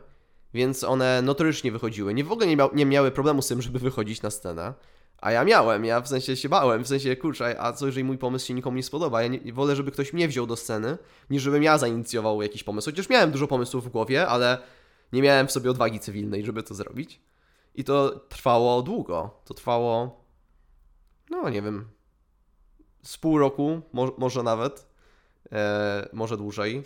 więc 0.54 0.84
one 0.84 1.22
notorycznie 1.22 1.72
wychodziły. 1.72 2.13
Nie 2.13 2.24
w 2.24 2.32
ogóle 2.32 2.48
nie, 2.48 2.58
nie 2.74 2.86
miały 2.86 3.12
problemu 3.12 3.42
z 3.42 3.48
tym, 3.48 3.62
żeby 3.62 3.80
wychodzić 3.80 4.22
na 4.22 4.32
scenę. 4.32 4.74
A 5.17 5.31
ja 5.31 5.43
miałem, 5.43 5.86
ja 5.86 6.01
w 6.01 6.07
sensie 6.07 6.36
się 6.36 6.50
bałem, 6.50 6.84
w 6.84 6.88
sensie 6.88 7.15
kurczę, 7.15 7.62
a 7.62 7.74
co 7.74 7.86
jeżeli 7.86 8.03
mój 8.03 8.17
pomysł 8.17 8.48
się 8.48 8.53
nikomu 8.53 8.77
nie 8.77 8.84
spodoba? 8.84 9.22
Ja 9.22 9.27
nie, 9.27 9.53
wolę, 9.53 9.75
żeby 9.75 9.91
ktoś 9.91 10.13
mnie 10.13 10.27
wziął 10.27 10.48
do 10.48 10.55
sceny, 10.55 10.98
niż 11.29 11.43
żebym 11.43 11.63
ja 11.63 11.77
zainicjował 11.77 12.41
jakiś 12.41 12.63
pomysł. 12.63 12.89
Chociaż 12.89 13.10
miałem 13.10 13.31
dużo 13.31 13.48
pomysłów 13.48 13.86
w 13.86 13.89
głowie, 13.89 14.27
ale 14.27 14.57
nie 15.13 15.22
miałem 15.22 15.48
w 15.48 15.51
sobie 15.51 15.72
odwagi 15.72 16.00
cywilnej, 16.00 16.45
żeby 16.45 16.63
to 16.63 16.74
zrobić. 16.74 17.22
I 17.75 17.84
to 17.84 18.10
trwało 18.29 18.81
długo. 18.81 19.41
To 19.45 19.53
trwało, 19.53 20.22
no 21.29 21.50
nie 21.50 21.62
wiem, 21.62 21.89
z 23.03 23.17
pół 23.17 23.38
roku, 23.38 23.81
mo 23.93 24.12
może 24.17 24.43
nawet, 24.43 24.88
e, 25.51 26.10
może 26.13 26.38
dłużej, 26.38 26.84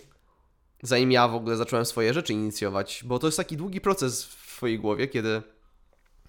zanim 0.83 1.11
ja 1.11 1.27
w 1.27 1.35
ogóle 1.35 1.57
zacząłem 1.57 1.85
swoje 1.85 2.13
rzeczy 2.13 2.33
inicjować, 2.33 3.03
bo 3.05 3.19
to 3.19 3.27
jest 3.27 3.37
taki 3.37 3.57
długi 3.57 3.81
proces 3.81 4.25
w 4.25 4.55
twojej 4.57 4.79
głowie, 4.79 5.07
kiedy, 5.07 5.41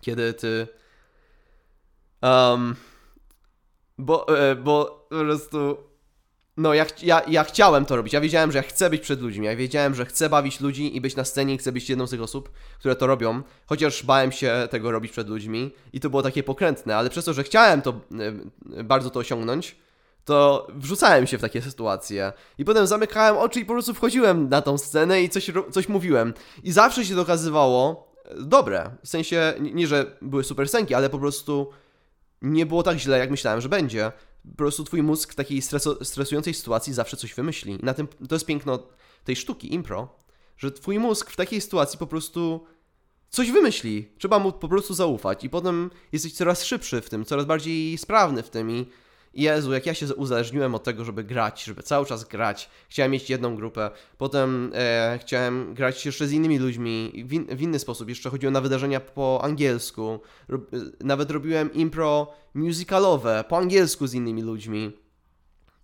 kiedy 0.00 0.34
ty 0.34 0.68
Um, 2.22 2.76
bo, 3.98 4.38
e, 4.38 4.56
bo 4.56 5.06
po 5.10 5.18
prostu. 5.18 5.76
No, 6.56 6.74
ja, 6.74 6.86
ja, 7.02 7.22
ja 7.28 7.44
chciałem 7.44 7.84
to 7.84 7.96
robić. 7.96 8.12
Ja 8.12 8.20
wiedziałem, 8.20 8.52
że 8.52 8.58
ja 8.58 8.62
chcę 8.62 8.90
być 8.90 9.02
przed 9.02 9.20
ludźmi. 9.20 9.46
Ja 9.46 9.56
wiedziałem, 9.56 9.94
że 9.94 10.06
chcę 10.06 10.28
bawić 10.28 10.60
ludzi 10.60 10.96
i 10.96 11.00
być 11.00 11.16
na 11.16 11.24
scenie 11.24 11.54
i 11.54 11.58
chcę 11.58 11.72
być 11.72 11.90
jedną 11.90 12.06
z 12.06 12.10
tych 12.10 12.22
osób, 12.22 12.50
które 12.78 12.96
to 12.96 13.06
robią. 13.06 13.42
Chociaż 13.66 14.02
bałem 14.02 14.32
się 14.32 14.68
tego 14.70 14.90
robić 14.90 15.12
przed 15.12 15.28
ludźmi 15.28 15.70
i 15.92 16.00
to 16.00 16.10
było 16.10 16.22
takie 16.22 16.42
pokrętne, 16.42 16.96
ale 16.96 17.10
przez 17.10 17.24
to, 17.24 17.32
że 17.32 17.42
chciałem 17.44 17.82
to 17.82 18.00
e, 18.70 18.84
bardzo 18.84 19.10
to 19.10 19.20
osiągnąć, 19.20 19.76
to 20.24 20.66
wrzucałem 20.74 21.26
się 21.26 21.38
w 21.38 21.40
takie 21.40 21.62
sytuacje. 21.62 22.32
I 22.58 22.64
potem 22.64 22.86
zamykałem 22.86 23.36
oczy 23.36 23.60
i 23.60 23.64
po 23.64 23.72
prostu 23.72 23.94
wchodziłem 23.94 24.48
na 24.48 24.62
tą 24.62 24.78
scenę 24.78 25.22
i 25.22 25.28
coś, 25.28 25.50
coś 25.70 25.88
mówiłem. 25.88 26.34
I 26.62 26.72
zawsze 26.72 27.04
się 27.04 27.14
dokazywało 27.14 28.12
e, 28.24 28.34
dobre. 28.42 28.90
W 29.04 29.08
sensie, 29.08 29.54
nie, 29.60 29.86
że 29.86 30.16
były 30.22 30.44
super 30.44 30.68
scenki, 30.68 30.94
ale 30.94 31.10
po 31.10 31.18
prostu 31.18 31.70
nie 32.42 32.66
było 32.66 32.82
tak 32.82 32.98
źle, 32.98 33.18
jak 33.18 33.30
myślałem, 33.30 33.60
że 33.60 33.68
będzie. 33.68 34.12
Po 34.50 34.56
prostu 34.56 34.84
twój 34.84 35.02
mózg 35.02 35.32
w 35.32 35.36
takiej 35.36 35.62
stresu, 35.62 36.04
stresującej 36.04 36.54
sytuacji 36.54 36.92
zawsze 36.92 37.16
coś 37.16 37.34
wymyśli. 37.34 37.72
I 37.72 37.84
na 37.84 37.94
tym 37.94 38.08
to 38.28 38.34
jest 38.34 38.46
piękno 38.46 38.78
tej 39.24 39.36
sztuki, 39.36 39.74
impro, 39.74 40.08
że 40.56 40.72
twój 40.72 40.98
mózg 40.98 41.30
w 41.30 41.36
takiej 41.36 41.60
sytuacji 41.60 41.98
po 41.98 42.06
prostu 42.06 42.66
coś 43.28 43.50
wymyśli. 43.50 44.08
Trzeba 44.18 44.38
mu 44.38 44.52
po 44.52 44.68
prostu 44.68 44.94
zaufać 44.94 45.44
i 45.44 45.50
potem 45.50 45.90
jesteś 46.12 46.32
coraz 46.32 46.64
szybszy 46.64 47.00
w 47.00 47.10
tym, 47.10 47.24
coraz 47.24 47.44
bardziej 47.44 47.98
sprawny 47.98 48.42
w 48.42 48.50
tym 48.50 48.70
i 48.70 48.86
Jezu, 49.34 49.72
jak 49.72 49.86
ja 49.86 49.94
się 49.94 50.14
uzależniłem 50.14 50.74
od 50.74 50.84
tego, 50.84 51.04
żeby 51.04 51.24
grać, 51.24 51.64
żeby 51.64 51.82
cały 51.82 52.06
czas 52.06 52.24
grać. 52.24 52.70
Chciałem 52.88 53.12
mieć 53.12 53.30
jedną 53.30 53.56
grupę, 53.56 53.90
potem 54.18 54.72
e, 54.74 55.18
chciałem 55.22 55.74
grać 55.74 56.06
jeszcze 56.06 56.26
z 56.26 56.32
innymi 56.32 56.58
ludźmi 56.58 57.24
w, 57.26 57.32
in, 57.32 57.46
w, 57.56 57.62
inny 57.62 57.78
sposób. 57.78 58.08
Jeszcze 58.08 58.30
chodziłem 58.30 58.52
na 58.52 58.60
wydarzenia 58.60 59.00
po 59.00 59.40
angielsku. 59.42 60.20
Rob, 60.48 60.62
nawet 61.00 61.30
robiłem 61.30 61.72
impro 61.72 62.32
musicalowe 62.54 63.44
po 63.48 63.58
angielsku 63.58 64.06
z 64.06 64.14
innymi 64.14 64.42
ludźmi. 64.42 64.92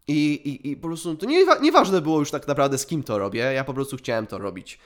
I, 0.09 0.35
i, 0.35 0.71
i 0.71 0.77
po 0.77 0.89
prostu 0.89 1.17
to 1.17 1.27
nie, 1.27 1.47
nieważne 1.63 2.01
było 2.01 2.19
już 2.19 2.31
tak 2.31 2.49
naprawdę 2.49 2.79
z 2.79 2.87
kim 2.87 3.03
to 3.03 3.19
robię, 3.19 3.41
ja 3.41 3.65
po 3.65 3.75
prostu 3.75 3.97
chciałem 3.97 4.27
to 4.27 4.39
robić. 4.39 4.79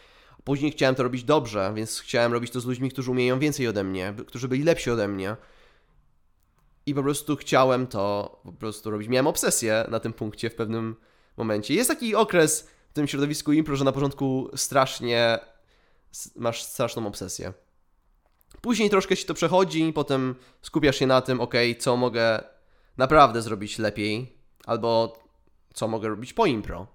Później 0.44 0.72
chciałem 0.72 0.94
to 0.94 1.02
robić 1.02 1.24
dobrze, 1.24 1.72
więc 1.76 2.00
chciałem 2.00 2.32
robić 2.32 2.50
to 2.50 2.60
z 2.60 2.66
ludźmi, 2.66 2.90
którzy 2.90 3.10
umieją 3.10 3.38
więcej 3.38 3.68
ode 3.68 3.84
mnie, 3.84 4.14
którzy 4.26 4.48
byli 4.48 4.62
lepsi 4.62 4.90
ode 4.90 5.08
mnie. 5.08 5.36
I 6.86 6.94
po 6.94 7.02
prostu 7.02 7.36
chciałem 7.36 7.86
to 7.86 8.40
po 8.44 8.52
prostu 8.52 8.90
robić. 8.90 9.08
Miałem 9.08 9.26
obsesję 9.26 9.86
na 9.88 10.00
tym 10.00 10.12
punkcie 10.12 10.50
w 10.50 10.54
pewnym 10.54 10.96
momencie. 11.36 11.74
Jest 11.74 11.90
taki 11.90 12.14
okres 12.14 12.68
w 12.90 12.92
tym 12.92 13.08
środowisku 13.08 13.52
impro, 13.52 13.76
że 13.76 13.84
na 13.84 13.92
początku 13.92 14.50
strasznie 14.56 15.38
masz 16.36 16.62
straszną 16.62 17.06
obsesję. 17.06 17.52
Później 18.60 18.90
troszkę 18.90 19.16
się 19.16 19.26
to 19.26 19.34
przechodzi, 19.34 19.92
potem 19.92 20.34
skupiasz 20.62 20.96
się 20.96 21.06
na 21.06 21.20
tym, 21.20 21.40
ok, 21.40 21.54
co 21.78 21.96
mogę 21.96 22.44
naprawdę 22.96 23.42
zrobić 23.42 23.78
lepiej, 23.78 24.36
albo 24.66 25.18
co 25.74 25.88
mogę 25.88 26.08
robić 26.08 26.32
po 26.32 26.46
impro. 26.46 26.86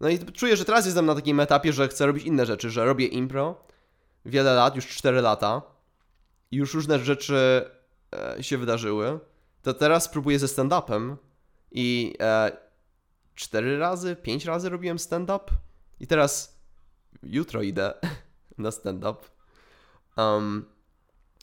No 0.00 0.08
i 0.08 0.18
czuję, 0.18 0.56
że 0.56 0.64
teraz 0.64 0.86
jestem 0.86 1.06
na 1.06 1.14
takim 1.14 1.40
etapie, 1.40 1.72
że 1.72 1.88
chcę 1.88 2.06
robić 2.06 2.24
inne 2.24 2.46
rzeczy, 2.46 2.70
że 2.70 2.84
robię 2.84 3.06
impro 3.06 3.64
wiele 4.24 4.54
lat, 4.54 4.76
już 4.76 4.88
4 4.88 5.20
lata, 5.20 5.62
i 6.50 6.56
już 6.56 6.74
różne 6.74 6.98
rzeczy 6.98 7.70
się 8.40 8.58
wydarzyły. 8.58 9.18
To 9.62 9.74
teraz 9.74 10.08
próbuję 10.08 10.38
ze 10.38 10.46
stand-upem 10.46 11.16
i 11.72 12.14
e, 12.20 12.52
4 13.34 13.78
razy, 13.78 14.16
5 14.16 14.44
razy 14.44 14.68
robiłem 14.68 14.98
stand-up 14.98 15.44
i 16.00 16.06
teraz 16.06 16.60
jutro 17.22 17.62
idę 17.62 17.94
na 18.58 18.70
stand-up. 18.70 19.16
Um, 20.16 20.64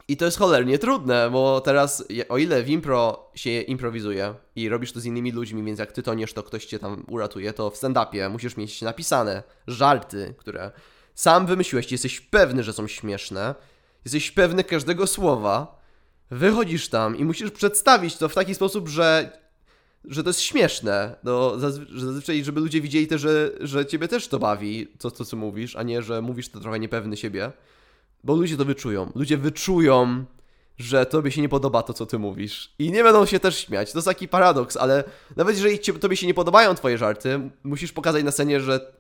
I 0.08 0.18
to 0.18 0.26
jest 0.26 0.38
cholernie 0.38 0.80
trudne, 0.80 1.30
bo 1.32 1.62
teraz, 1.62 2.04
o 2.30 2.38
ile 2.38 2.64
w 2.64 2.70
impro 2.70 3.32
się 3.36 3.62
improwizuje 3.62 4.36
i 4.56 4.70
robisz 4.70 4.92
to 4.92 5.00
z 5.00 5.06
innymi 5.06 5.32
ludźmi, 5.32 5.64
więc 5.64 5.80
jak 5.80 5.92
ty 5.92 6.04
toniesz, 6.04 6.34
to 6.34 6.44
ktoś 6.44 6.66
cię 6.66 6.80
tam 6.80 7.06
uratuje, 7.08 7.54
to 7.54 7.70
w 7.70 7.76
stand-upie 7.76 8.30
musisz 8.30 8.58
mieć 8.58 8.82
napisane 8.82 9.44
żarty, 9.68 10.34
które 10.38 10.72
sam 11.16 11.46
wymyśliłeś, 11.46 11.92
jesteś 11.92 12.22
pewny, 12.22 12.64
że 12.64 12.74
są 12.74 12.88
śmieszne, 12.88 13.56
jesteś 14.06 14.32
pewny 14.32 14.64
każdego 14.64 15.08
słowa, 15.08 15.79
wychodzisz 16.32 16.90
tam 16.90 17.18
i 17.18 17.26
musisz 17.26 17.52
przedstawić 17.52 18.18
to 18.18 18.30
w 18.30 18.36
taki 18.36 18.56
sposób, 18.56 18.88
że 18.88 19.40
że 20.06 20.24
to 20.24 20.30
jest 20.30 20.42
śmieszne, 20.42 21.16
no, 21.24 21.60
zazwyczaj, 21.60 22.44
żeby 22.44 22.60
ludzie 22.60 22.82
widzieli 22.82 23.08
też, 23.08 23.22
że, 23.22 23.52
że 23.60 23.86
ciebie 23.86 24.08
też 24.08 24.28
to 24.28 24.40
bawi, 24.40 24.88
to, 24.88 25.12
to 25.12 25.26
co 25.26 25.38
mówisz, 25.38 25.76
a 25.76 25.84
nie, 25.84 26.02
że 26.02 26.22
mówisz 26.22 26.50
to 26.50 26.60
trochę 26.60 26.80
niepewny 26.80 27.18
siebie. 27.18 27.52
Bo 28.24 28.36
ludzie 28.36 28.58
to 28.58 28.66
wyczują. 28.66 29.12
Ludzie 29.16 29.38
wyczują, 29.38 30.26
że 30.78 31.06
tobie 31.06 31.32
się 31.32 31.42
nie 31.42 31.50
podoba 31.50 31.84
to, 31.84 31.94
co 31.94 32.06
ty 32.06 32.20
mówisz. 32.20 32.74
I 32.80 32.92
nie 32.92 33.04
będą 33.04 33.26
się 33.26 33.40
też 33.40 33.58
śmiać. 33.58 33.92
To 33.92 33.98
jest 33.98 34.08
taki 34.08 34.28
paradoks, 34.28 34.78
ale 34.78 35.04
nawet 35.36 35.56
jeżeli 35.56 35.80
tobie 35.80 36.18
się 36.18 36.28
nie 36.28 36.34
podobają 36.34 36.76
twoje 36.76 36.98
żarty, 36.98 37.50
musisz 37.64 37.92
pokazać 37.92 38.24
na 38.24 38.32
scenie, 38.32 38.62
że 38.62 38.94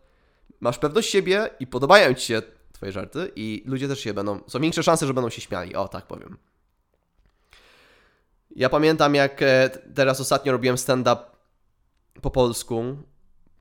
masz 0.59 0.77
pewność 0.77 1.09
siebie 1.09 1.49
i 1.59 1.67
podobają 1.67 2.13
ci 2.13 2.25
się 2.25 2.41
twoje 2.71 2.91
żarty 2.91 3.31
i 3.35 3.63
ludzie 3.65 3.87
też 3.87 3.99
się 3.99 4.13
będą, 4.13 4.39
są 4.47 4.59
większe 4.59 4.83
szanse, 4.83 5.07
że 5.07 5.13
będą 5.13 5.29
się 5.29 5.41
śmiali. 5.41 5.75
O, 5.75 5.87
tak 5.87 6.07
powiem. 6.07 6.37
Ja 8.55 8.69
pamiętam, 8.69 9.15
jak 9.15 9.41
e, 9.41 9.69
teraz 9.95 10.21
ostatnio 10.21 10.51
robiłem 10.51 10.77
stand-up 10.77 11.21
po 12.21 12.31
polsku 12.31 12.97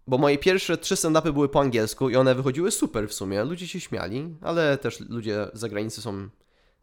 bo 0.09 0.19
moje 0.19 0.39
pierwsze 0.39 0.79
trzy 0.79 0.95
stand-upy 0.95 1.33
były 1.33 1.49
po 1.49 1.61
angielsku 1.61 2.11
i 2.11 2.17
one 2.17 2.35
wychodziły 2.35 2.71
super 2.71 3.09
w 3.09 3.15
sumie. 3.15 3.45
Ludzie 3.45 3.69
się 3.69 3.81
śmiali, 3.81 4.37
ale 4.43 4.79
też 4.79 5.01
ludzie 5.01 5.47
z 5.53 5.61
zagranicy 5.61 6.03
są 6.03 6.29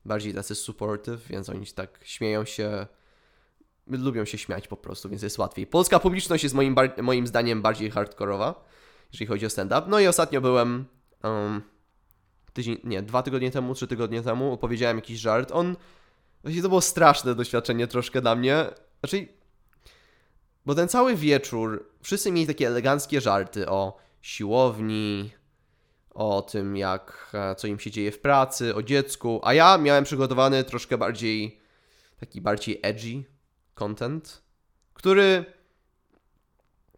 bardziej 0.06 0.34
tacy 0.34 0.56
supportive, 0.56 1.28
więc 1.28 1.50
oni 1.50 1.66
tak 1.68 2.00
śmieją 2.04 2.46
się, 2.46 2.88
lubią 3.88 4.26
się 4.26 4.38
śmiać 4.38 4.68
po 4.68 4.78
prostu, 4.78 5.10
więc 5.10 5.22
jest 5.22 5.38
łatwiej. 5.38 5.68
Polska 5.68 6.00
publiczność 6.00 6.44
jest 6.44 6.56
moim, 6.56 6.76
moim 7.02 7.28
zdaniem 7.28 7.62
bardziej 7.62 7.92
hardkorowa, 7.92 8.66
jeżeli 9.12 9.28
chodzi 9.28 9.46
o 9.46 9.50
stand-up. 9.50 9.82
No 9.88 10.00
i 10.00 10.08
ostatnio 10.08 10.42
byłem 10.42 10.86
um, 11.24 11.62
tydzień, 12.54 12.78
nie, 12.84 13.02
dwa 13.02 13.24
tygodnie 13.24 13.52
temu, 13.52 13.74
trzy 13.74 13.88
tygodnie 13.88 14.22
temu, 14.22 14.54
opowiedziałem 14.54 14.98
jakiś 14.98 15.20
żart. 15.20 15.52
On, 15.52 15.76
właśnie 16.46 16.62
to 16.62 16.70
było 16.70 16.82
straszne 16.82 17.36
doświadczenie 17.36 17.88
troszkę 17.88 18.22
dla 18.22 18.36
mnie. 18.36 18.66
Znaczy, 19.00 19.28
bo 20.66 20.75
ten 20.75 20.88
cały 20.88 21.15
wieczór 21.15 21.89
wszyscy 22.02 22.32
mieli 22.32 22.48
takie 22.48 22.67
eleganckie 22.67 23.22
żarty 23.22 23.69
o 23.69 23.98
siłowni, 24.22 25.32
o 26.10 26.41
tym, 26.41 26.78
jak, 26.78 27.32
e, 27.34 27.56
co 27.56 27.67
im 27.67 27.80
się 27.80 27.91
dzieje 27.91 28.12
w 28.12 28.19
pracy, 28.19 28.76
o 28.76 28.84
dziecku, 28.84 29.39
a 29.43 29.54
ja 29.54 29.78
miałem 29.78 30.04
przygotowany 30.04 30.63
troszkę 30.63 30.98
bardziej, 30.98 31.60
taki 32.19 32.41
bardziej 32.41 32.80
edgy 32.84 33.24
content, 33.74 34.41
który 34.93 35.46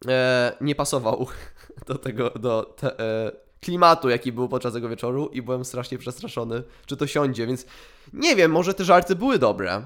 e, 0.08 0.58
nie 0.62 0.76
pasował 0.76 1.28
do 1.88 1.98
tego, 1.98 2.30
do 2.30 2.63
te, 2.63 3.00
e, 3.00 3.46
klimatu, 3.62 4.10
jaki 4.10 4.32
był 4.32 4.50
podczas 4.50 4.74
tego 4.74 4.89
wieczoru 4.89 5.28
i 5.28 5.41
byłem 5.41 5.65
strasznie 5.65 5.98
przestraszony, 5.98 6.63
czy 6.86 6.98
to 6.98 7.08
siądzie, 7.08 7.48
więc 7.48 7.65
nie 8.13 8.36
wiem, 8.36 8.52
może 8.52 8.74
te 8.74 8.84
żarty 8.84 9.15
były 9.15 9.39
dobre, 9.39 9.82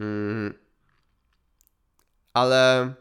mm, 0.00 0.54
ale 2.32 2.92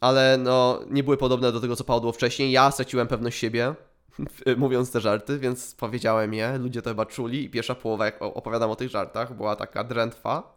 ale 0.00 0.38
no, 0.38 0.80
nie 0.90 1.02
były 1.02 1.16
podobne 1.16 1.52
do 1.52 1.60
tego, 1.60 1.76
co 1.76 1.84
padło 1.84 2.12
wcześniej. 2.12 2.52
Ja 2.52 2.70
straciłem 2.70 3.08
pewność 3.08 3.38
siebie, 3.38 3.74
mówiąc 4.56 4.90
te 4.90 5.00
żarty, 5.00 5.38
więc 5.38 5.74
powiedziałem 5.74 6.34
je, 6.34 6.58
ludzie 6.58 6.82
to 6.82 6.90
chyba 6.90 7.06
czuli 7.06 7.44
i 7.44 7.50
pierwsza 7.50 7.74
połowa, 7.74 8.04
jak 8.04 8.22
opowiadam 8.22 8.70
o 8.70 8.76
tych 8.76 8.90
żartach, 8.90 9.36
była 9.36 9.56
taka 9.56 9.84
drętwa. 9.84 10.56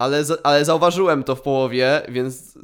Ale, 0.00 0.24
ale 0.42 0.64
zauważyłem 0.64 1.24
to 1.24 1.36
w 1.36 1.42
połowie, 1.42 2.02
więc 2.08 2.58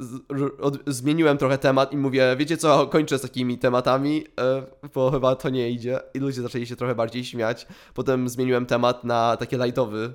zmieniłem 0.87 1.37
trochę 1.37 1.57
temat 1.57 1.93
i 1.93 1.97
mówię, 1.97 2.35
wiecie 2.37 2.57
co, 2.57 2.87
kończę 2.87 3.17
z 3.17 3.21
takimi 3.21 3.57
tematami, 3.57 4.25
e, 4.39 4.63
bo 4.93 5.11
chyba 5.11 5.35
to 5.35 5.49
nie 5.49 5.69
idzie. 5.69 5.99
I 6.13 6.19
ludzie 6.19 6.41
zaczęli 6.41 6.65
się 6.65 6.75
trochę 6.75 6.95
bardziej 6.95 7.25
śmiać. 7.25 7.67
Potem 7.93 8.29
zmieniłem 8.29 8.65
temat 8.65 9.03
na 9.03 9.37
taki 9.37 9.55
lightowy, 9.55 10.13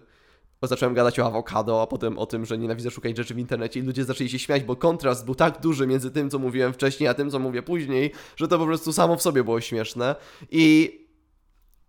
bo 0.61 0.67
zacząłem 0.67 0.95
gadać 0.95 1.19
o 1.19 1.27
awokado, 1.27 1.83
a 1.83 1.87
potem 1.87 2.19
o 2.19 2.27
tym, 2.27 2.47
że 2.47 2.59
nienawidzę 2.59 2.91
szukać 2.91 3.17
rzeczy 3.17 3.35
w 3.35 3.39
internecie 3.39 3.81
i 3.81 3.83
ludzie 3.83 4.05
zaczęli 4.05 4.31
się 4.31 4.39
śmiać, 4.39 4.63
bo 4.63 4.77
kontrast 4.77 5.25
był 5.25 5.35
tak 5.35 5.61
duży 5.61 5.87
między 5.87 6.11
tym, 6.11 6.31
co 6.31 6.39
mówiłem 6.39 6.73
wcześniej, 6.73 7.09
a 7.09 7.15
tym, 7.15 7.31
co 7.31 7.39
mówię 7.39 7.63
później, 7.63 8.13
że 8.37 8.49
to 8.49 8.59
po 8.59 8.67
prostu 8.67 8.93
samo 8.93 9.17
w 9.17 9.23
sobie 9.23 9.45
było 9.45 9.61
śmieszne 9.61 10.17
i 10.51 10.93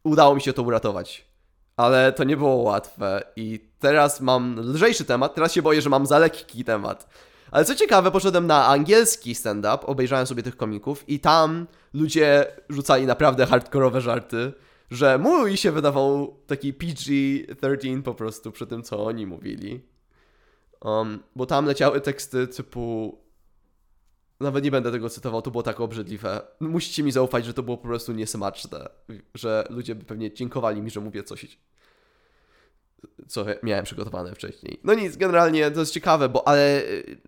udało 0.04 0.36
mi 0.36 0.42
się 0.42 0.54
to 0.54 0.64
uratować. 0.64 1.33
Ale 1.78 2.14
to 2.14 2.24
nie 2.24 2.38
było 2.38 2.56
łatwe 2.56 3.24
i 3.36 3.60
teraz 3.80 4.22
mam 4.22 4.60
lżejszy 4.60 5.06
temat, 5.06 5.36
teraz 5.36 5.54
się 5.54 5.62
boję, 5.62 5.82
że 5.82 5.90
mam 5.90 6.06
za 6.06 6.20
lekki 6.20 6.64
temat. 6.64 7.10
Ale 7.52 7.66
co 7.66 7.76
ciekawe, 7.76 8.12
poszedłem 8.12 8.48
na 8.48 8.68
angielski 8.68 9.36
stand-up, 9.36 9.86
obejrzałem 9.86 10.28
sobie 10.28 10.44
tych 10.44 10.58
komików 10.58 11.10
i 11.10 11.20
tam 11.20 11.68
ludzie 11.94 12.46
rzucali 12.70 13.06
naprawdę 13.06 13.46
hardkorowe 13.46 14.02
żarty 14.02 14.54
że 14.94 15.18
mój 15.18 15.58
się 15.58 15.72
wydawał 15.72 16.38
taki 16.48 16.74
PG-13 16.74 18.02
po 18.02 18.14
prostu 18.14 18.52
przy 18.52 18.68
tym, 18.68 18.84
co 18.84 19.06
oni 19.06 19.26
mówili. 19.26 19.82
Um, 20.82 21.24
bo 21.36 21.46
tam 21.46 21.66
leciały 21.66 22.02
teksty 22.02 22.48
typu. 22.48 23.18
Nawet 24.44 24.64
nie 24.64 24.72
będę 24.72 24.92
tego 24.92 25.10
cytował, 25.10 25.42
to 25.42 25.52
było 25.52 25.64
tak 25.64 25.80
obrzydliwe. 25.80 26.42
Musicie 26.60 27.04
mi 27.04 27.12
zaufać, 27.12 27.46
że 27.46 27.54
to 27.54 27.64
było 27.64 27.78
po 27.78 27.88
prostu 27.88 28.12
niesmaczne. 28.12 28.90
Że 29.34 29.68
ludzie 29.70 29.96
by 29.96 30.06
pewnie 30.06 30.34
dziękowali 30.34 30.82
mi, 30.82 30.90
że 30.90 31.00
mówię 31.00 31.24
coś, 31.24 31.58
co 33.28 33.46
miałem 33.64 33.86
przygotowane 33.86 34.36
wcześniej. 34.36 34.80
No 34.84 34.94
nic, 34.94 35.18
generalnie 35.18 35.72
to 35.72 35.80
jest 35.80 35.94
ciekawe, 35.94 36.30
bo 36.30 36.48
ale 36.48 36.82
y, 36.82 37.22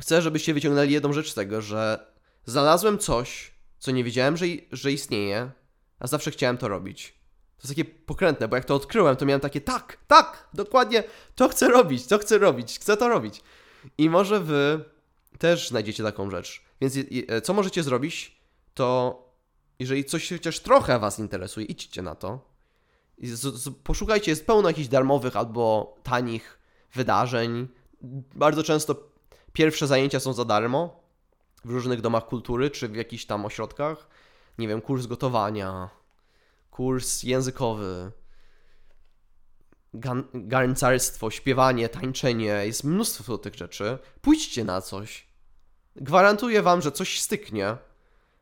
chcę, 0.00 0.22
żebyście 0.22 0.54
wyciągnęli 0.54 0.92
jedną 0.92 1.12
rzecz 1.12 1.30
z 1.30 1.34
tego, 1.34 1.62
że 1.62 2.06
znalazłem 2.44 2.98
coś, 2.98 3.54
co 3.78 3.90
nie 3.90 4.04
wiedziałem, 4.04 4.36
że, 4.36 4.46
że 4.72 4.92
istnieje, 4.92 5.50
a 5.98 6.06
zawsze 6.06 6.30
chciałem 6.30 6.58
to 6.58 6.68
robić. 6.68 7.16
To 7.56 7.62
jest 7.62 7.76
takie 7.76 7.84
pokrętne, 7.84 8.48
bo 8.48 8.56
jak 8.56 8.64
to 8.64 8.74
odkryłem, 8.74 9.16
to 9.16 9.26
miałem 9.26 9.40
takie 9.40 9.60
tak, 9.60 9.98
tak, 10.06 10.48
dokładnie, 10.54 11.04
to 11.34 11.48
chcę 11.48 11.68
robić, 11.68 12.06
to 12.06 12.18
chcę 12.18 12.38
robić, 12.38 12.78
chcę 12.78 12.96
to 12.96 13.08
robić. 13.08 13.42
I 13.98 14.10
może 14.10 14.40
wy 14.40 14.84
też 15.38 15.68
znajdziecie 15.68 16.02
taką 16.02 16.30
rzecz. 16.30 16.62
Więc 16.80 16.94
e, 17.28 17.40
co 17.40 17.54
możecie 17.54 17.82
zrobić, 17.82 18.40
to 18.74 19.18
jeżeli 19.78 20.04
coś 20.04 20.28
chociaż 20.28 20.60
trochę 20.60 20.98
was 20.98 21.18
interesuje, 21.18 21.66
idźcie 21.66 22.02
na 22.02 22.14
to. 22.14 22.56
Poszukajcie, 23.84 24.30
jest 24.30 24.46
pełno 24.46 24.68
jakichś 24.68 24.88
darmowych 24.88 25.36
albo 25.36 25.94
tanich 26.02 26.58
wydarzeń. 26.94 27.68
Bardzo 28.34 28.62
często 28.62 28.96
pierwsze 29.52 29.86
zajęcia 29.86 30.20
są 30.20 30.32
za 30.32 30.44
darmo 30.44 31.00
w 31.64 31.70
różnych 31.70 32.00
domach 32.00 32.26
kultury 32.26 32.70
czy 32.70 32.88
w 32.88 32.96
jakichś 32.96 33.24
tam 33.24 33.44
ośrodkach 33.44 34.08
nie 34.58 34.68
wiem, 34.68 34.80
kurs 34.80 35.06
gotowania, 35.06 35.88
kurs 36.70 37.22
językowy, 37.22 38.12
garncarstwo, 40.34 41.30
śpiewanie, 41.30 41.88
tańczenie, 41.88 42.62
jest 42.66 42.84
mnóstwo 42.84 43.38
tych 43.38 43.54
rzeczy. 43.54 43.98
Pójdźcie 44.20 44.64
na 44.64 44.80
coś. 44.80 45.26
Gwarantuję 45.96 46.62
wam, 46.62 46.82
że 46.82 46.92
coś 46.92 47.20
styknie, 47.20 47.76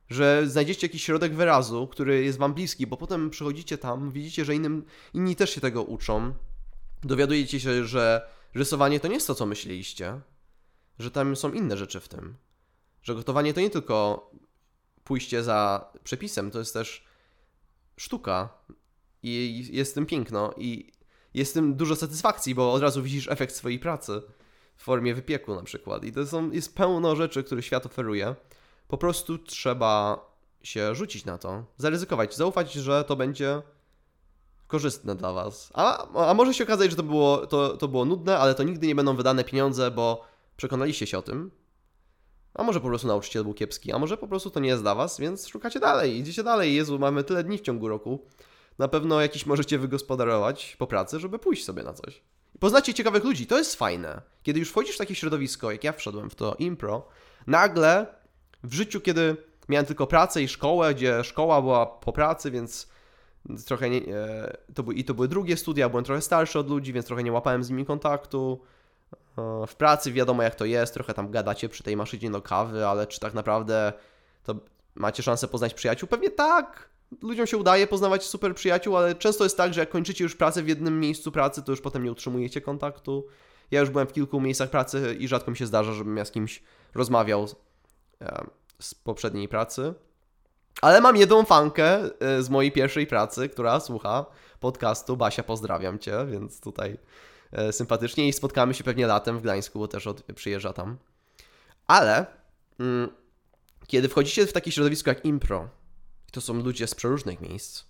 że 0.09 0.49
znajdziecie 0.49 0.87
jakiś 0.87 1.05
środek 1.05 1.35
wyrazu, 1.35 1.89
który 1.89 2.25
jest 2.25 2.39
wam 2.39 2.55
bliski, 2.55 2.87
bo 2.87 2.97
potem 2.97 3.31
przychodzicie 3.31 3.79
tam, 3.79 4.11
widzicie, 4.11 4.45
że 4.45 4.55
innym, 4.55 4.85
inni 5.15 5.37
też 5.37 5.55
się 5.55 5.61
tego 5.61 5.83
uczą. 5.83 6.35
Dowiadujecie 7.03 7.61
się, 7.61 7.85
że 7.85 8.29
rysowanie 8.55 9.01
to 9.01 9.09
nie 9.09 9.15
jest 9.15 9.27
to, 9.27 9.35
co 9.35 9.47
myśleliście, 9.47 10.21
że 10.99 11.11
tam 11.11 11.37
są 11.37 11.53
inne 11.53 11.77
rzeczy 11.77 12.01
w 12.01 12.09
tym. 12.09 12.35
Że 13.03 13.15
gotowanie 13.15 13.55
to 13.55 13.61
nie 13.61 13.71
tylko 13.71 14.31
pójście 15.05 15.43
za 15.43 15.91
przepisem 16.05 16.51
to 16.51 16.59
jest 16.59 16.75
też 16.75 17.05
sztuka 17.97 18.49
i 19.23 19.67
jest 19.73 19.93
w 19.93 19.95
tym 19.95 20.07
piękno 20.07 20.55
i 20.57 20.93
jest 21.35 21.51
w 21.51 21.55
tym 21.55 21.75
dużo 21.75 21.97
satysfakcji, 21.97 22.55
bo 22.55 22.73
od 22.73 22.83
razu 22.83 23.03
widzisz 23.03 23.29
efekt 23.29 23.55
swojej 23.55 23.79
pracy 23.79 24.23
w 24.77 24.83
formie 24.83 25.15
wypieku 25.15 25.55
na 25.55 25.63
przykład. 25.63 26.05
I 26.05 26.13
to 26.13 26.27
są, 26.27 26.51
jest 26.51 26.75
pełno 26.75 27.17
rzeczy, 27.17 27.45
które 27.45 27.63
świat 27.63 27.87
oferuje. 27.87 28.35
Po 28.89 28.99
prostu 28.99 29.39
trzeba 29.39 30.25
się 30.63 30.95
rzucić 30.95 31.25
na 31.25 31.39
to, 31.39 31.65
zaryzykować, 31.77 32.37
zaufać, 32.37 32.73
że 32.73 33.05
to 33.05 33.17
będzie 33.17 33.63
korzystne 34.67 35.15
dla 35.15 35.33
Was. 35.33 35.71
A, 35.75 36.09
a 36.29 36.35
może 36.35 36.55
się 36.55 36.65
okazać, 36.65 36.91
że 36.91 36.97
to 36.97 37.03
było, 37.03 37.47
to, 37.47 37.77
to 37.77 37.89
było 37.89 38.05
nudne, 38.05 38.39
ale 38.39 38.55
to 38.55 38.63
nigdy 38.63 38.87
nie 38.87 38.95
będą 38.95 39.17
wydane 39.17 39.45
pieniądze, 39.45 39.91
bo 39.91 40.25
przekonaliście 40.57 41.07
się 41.07 41.19
o 41.19 41.23
tym. 41.23 41.51
A 42.55 42.63
może 42.63 42.81
po 42.81 42.89
prostu 42.89 43.09
nauczyciel 43.09 43.45
był 43.45 43.55
kiepski, 43.55 43.93
a 43.93 43.99
może 43.99 44.17
po 44.17 44.29
prostu 44.29 44.51
to 44.51 44.61
nie 44.61 44.69
jest 44.69 44.83
dla 44.83 44.95
Was, 44.95 45.21
więc 45.21 45.49
szukacie 45.49 45.81
dalej, 45.81 46.19
idziecie 46.19 46.43
dalej. 46.43 46.75
Jezu, 46.75 46.99
mamy 46.99 47.25
tyle 47.25 47.45
dni 47.45 47.59
w 47.59 47.61
ciągu 47.61 47.89
roku. 47.89 48.27
Na 48.79 48.89
pewno 48.89 49.21
jakiś 49.21 49.47
możecie 49.47 49.79
wygospodarować 49.79 50.77
po 50.79 50.87
pracy, 50.87 51.21
żeby 51.21 51.39
pójść 51.39 51.65
sobie 51.65 51.83
na 51.83 51.93
coś. 51.93 52.23
Poznacie 52.61 52.95
ciekawych 52.95 53.25
ludzi, 53.25 53.47
to 53.47 53.59
jest 53.59 53.77
fajne. 53.77 54.23
Kiedy 54.43 54.61
już 54.61 54.71
wchodzisz 54.71 54.95
w 54.95 54.99
takie 54.99 55.15
środowisko, 55.15 55.73
jak 55.73 55.85
ja 55.85 55.93
wszedłem 55.93 56.31
w 56.31 56.35
to 56.35 56.55
impro, 56.59 57.09
nagle 57.47 58.07
w 58.65 58.75
życiu, 58.75 59.01
kiedy 59.01 59.37
miałem 59.69 59.87
tylko 59.87 60.07
pracę 60.07 60.43
i 60.43 60.49
szkołę, 60.49 60.95
gdzie 60.95 61.25
szkoła 61.25 61.63
była 61.63 61.87
po 61.87 62.13
pracy, 62.13 62.51
więc 62.51 62.89
trochę 63.67 63.91
nie, 63.91 63.99
e, 63.99 64.57
to 64.75 64.83
by, 64.83 64.95
i 64.95 65.05
to 65.05 65.15
były 65.15 65.29
drugie 65.29 65.57
studia, 65.57 65.89
byłem 65.89 66.05
trochę 66.05 66.21
starszy 66.21 66.59
od 66.59 66.69
ludzi, 66.69 66.93
więc 66.93 67.07
trochę 67.07 67.23
nie 67.23 67.33
łapałem 67.33 67.65
z 67.65 67.71
nimi 67.71 67.87
kontaktu. 67.87 68.61
E, 69.39 69.67
w 69.67 69.75
pracy 69.75 70.13
wiadomo 70.13 70.43
jak 70.43 70.55
to 70.55 70.65
jest, 70.65 70.95
trochę 70.95 71.15
tam 71.15 71.31
gadacie 71.31 71.69
przy 71.69 71.83
tej 71.83 71.97
maszynie 71.97 72.31
do 72.31 72.43
kawy, 72.43 72.87
ale 72.87 73.07
czy 73.07 73.21
tak 73.21 73.35
naprawdę 73.35 73.93
to 74.45 74.55
macie 74.95 75.23
szansę 75.23 75.49
poznać 75.49 75.75
przyjaciół? 75.75 76.09
Pewnie 76.09 76.31
tak. 76.31 76.94
Ludziom 77.23 77.47
się 77.47 77.57
udaje 77.57 77.87
poznawać 77.87 78.25
super 78.25 78.55
przyjaciół, 78.55 78.97
ale 78.97 79.15
często 79.15 79.45
jest 79.45 79.57
tak, 79.57 79.75
że 79.75 79.81
jak 79.81 79.91
kończycie 79.91 80.25
już 80.25 80.37
pracę 80.37 80.63
w 80.63 80.69
jednym 80.69 81.01
miejscu 81.01 81.33
pracy, 81.33 81.63
to 81.63 81.73
już 81.73 81.81
potem 81.81 82.05
nie 82.05 82.13
utrzymujecie 82.13 82.61
kontaktu. 82.61 83.27
Ja 83.71 83.81
już 83.81 83.91
byłem 83.91 84.07
w 84.07 84.13
kilku 84.13 84.41
miejscach 84.41 84.71
pracy 84.71 85.17
i 85.19 85.29
rzadko 85.29 85.51
mi 85.51 85.57
się 85.57 85.67
zdarza, 85.67 85.93
żebym 85.93 86.17
ja 86.17 86.25
z 86.25 86.31
kimś 86.31 86.63
rozmawiał 86.95 87.49
e, 88.21 88.47
z 88.81 88.95
poprzedniej 88.95 89.49
pracy. 89.49 89.95
Ale 90.83 91.01
mam 91.01 91.17
jedną 91.17 91.45
fankę 91.45 92.01
e, 92.21 92.43
z 92.43 92.51
mojej 92.51 92.73
pierwszej 92.73 93.07
pracy, 93.07 93.49
która 93.49 93.81
słucha 93.81 94.27
podcastu. 94.61 95.17
Basia, 95.17 95.43
pozdrawiam 95.43 95.99
Cię, 95.99 96.27
więc 96.31 96.61
tutaj 96.61 96.99
e, 97.53 97.73
sympatycznie 97.73 98.29
i 98.29 98.33
spotkamy 98.33 98.75
się 98.75 98.85
pewnie 98.85 99.07
latem 99.07 99.39
w 99.39 99.43
Gdańsku, 99.43 99.79
bo 99.79 99.89
też 99.89 100.07
od, 100.07 100.23
przyjeżdża 100.23 100.73
tam. 100.73 100.97
Ale 101.87 102.27
mm, 102.81 103.09
kiedy 103.87 104.09
wchodzicie 104.09 104.47
w 104.47 104.53
takie 104.53 104.73
środowisko 104.73 105.11
jak 105.11 105.25
impro, 105.25 105.69
to 106.35 106.41
są 106.41 106.55
ludzie 106.55 106.87
z 106.87 106.95
przeróżnych 106.95 107.41
miejsc, 107.41 107.85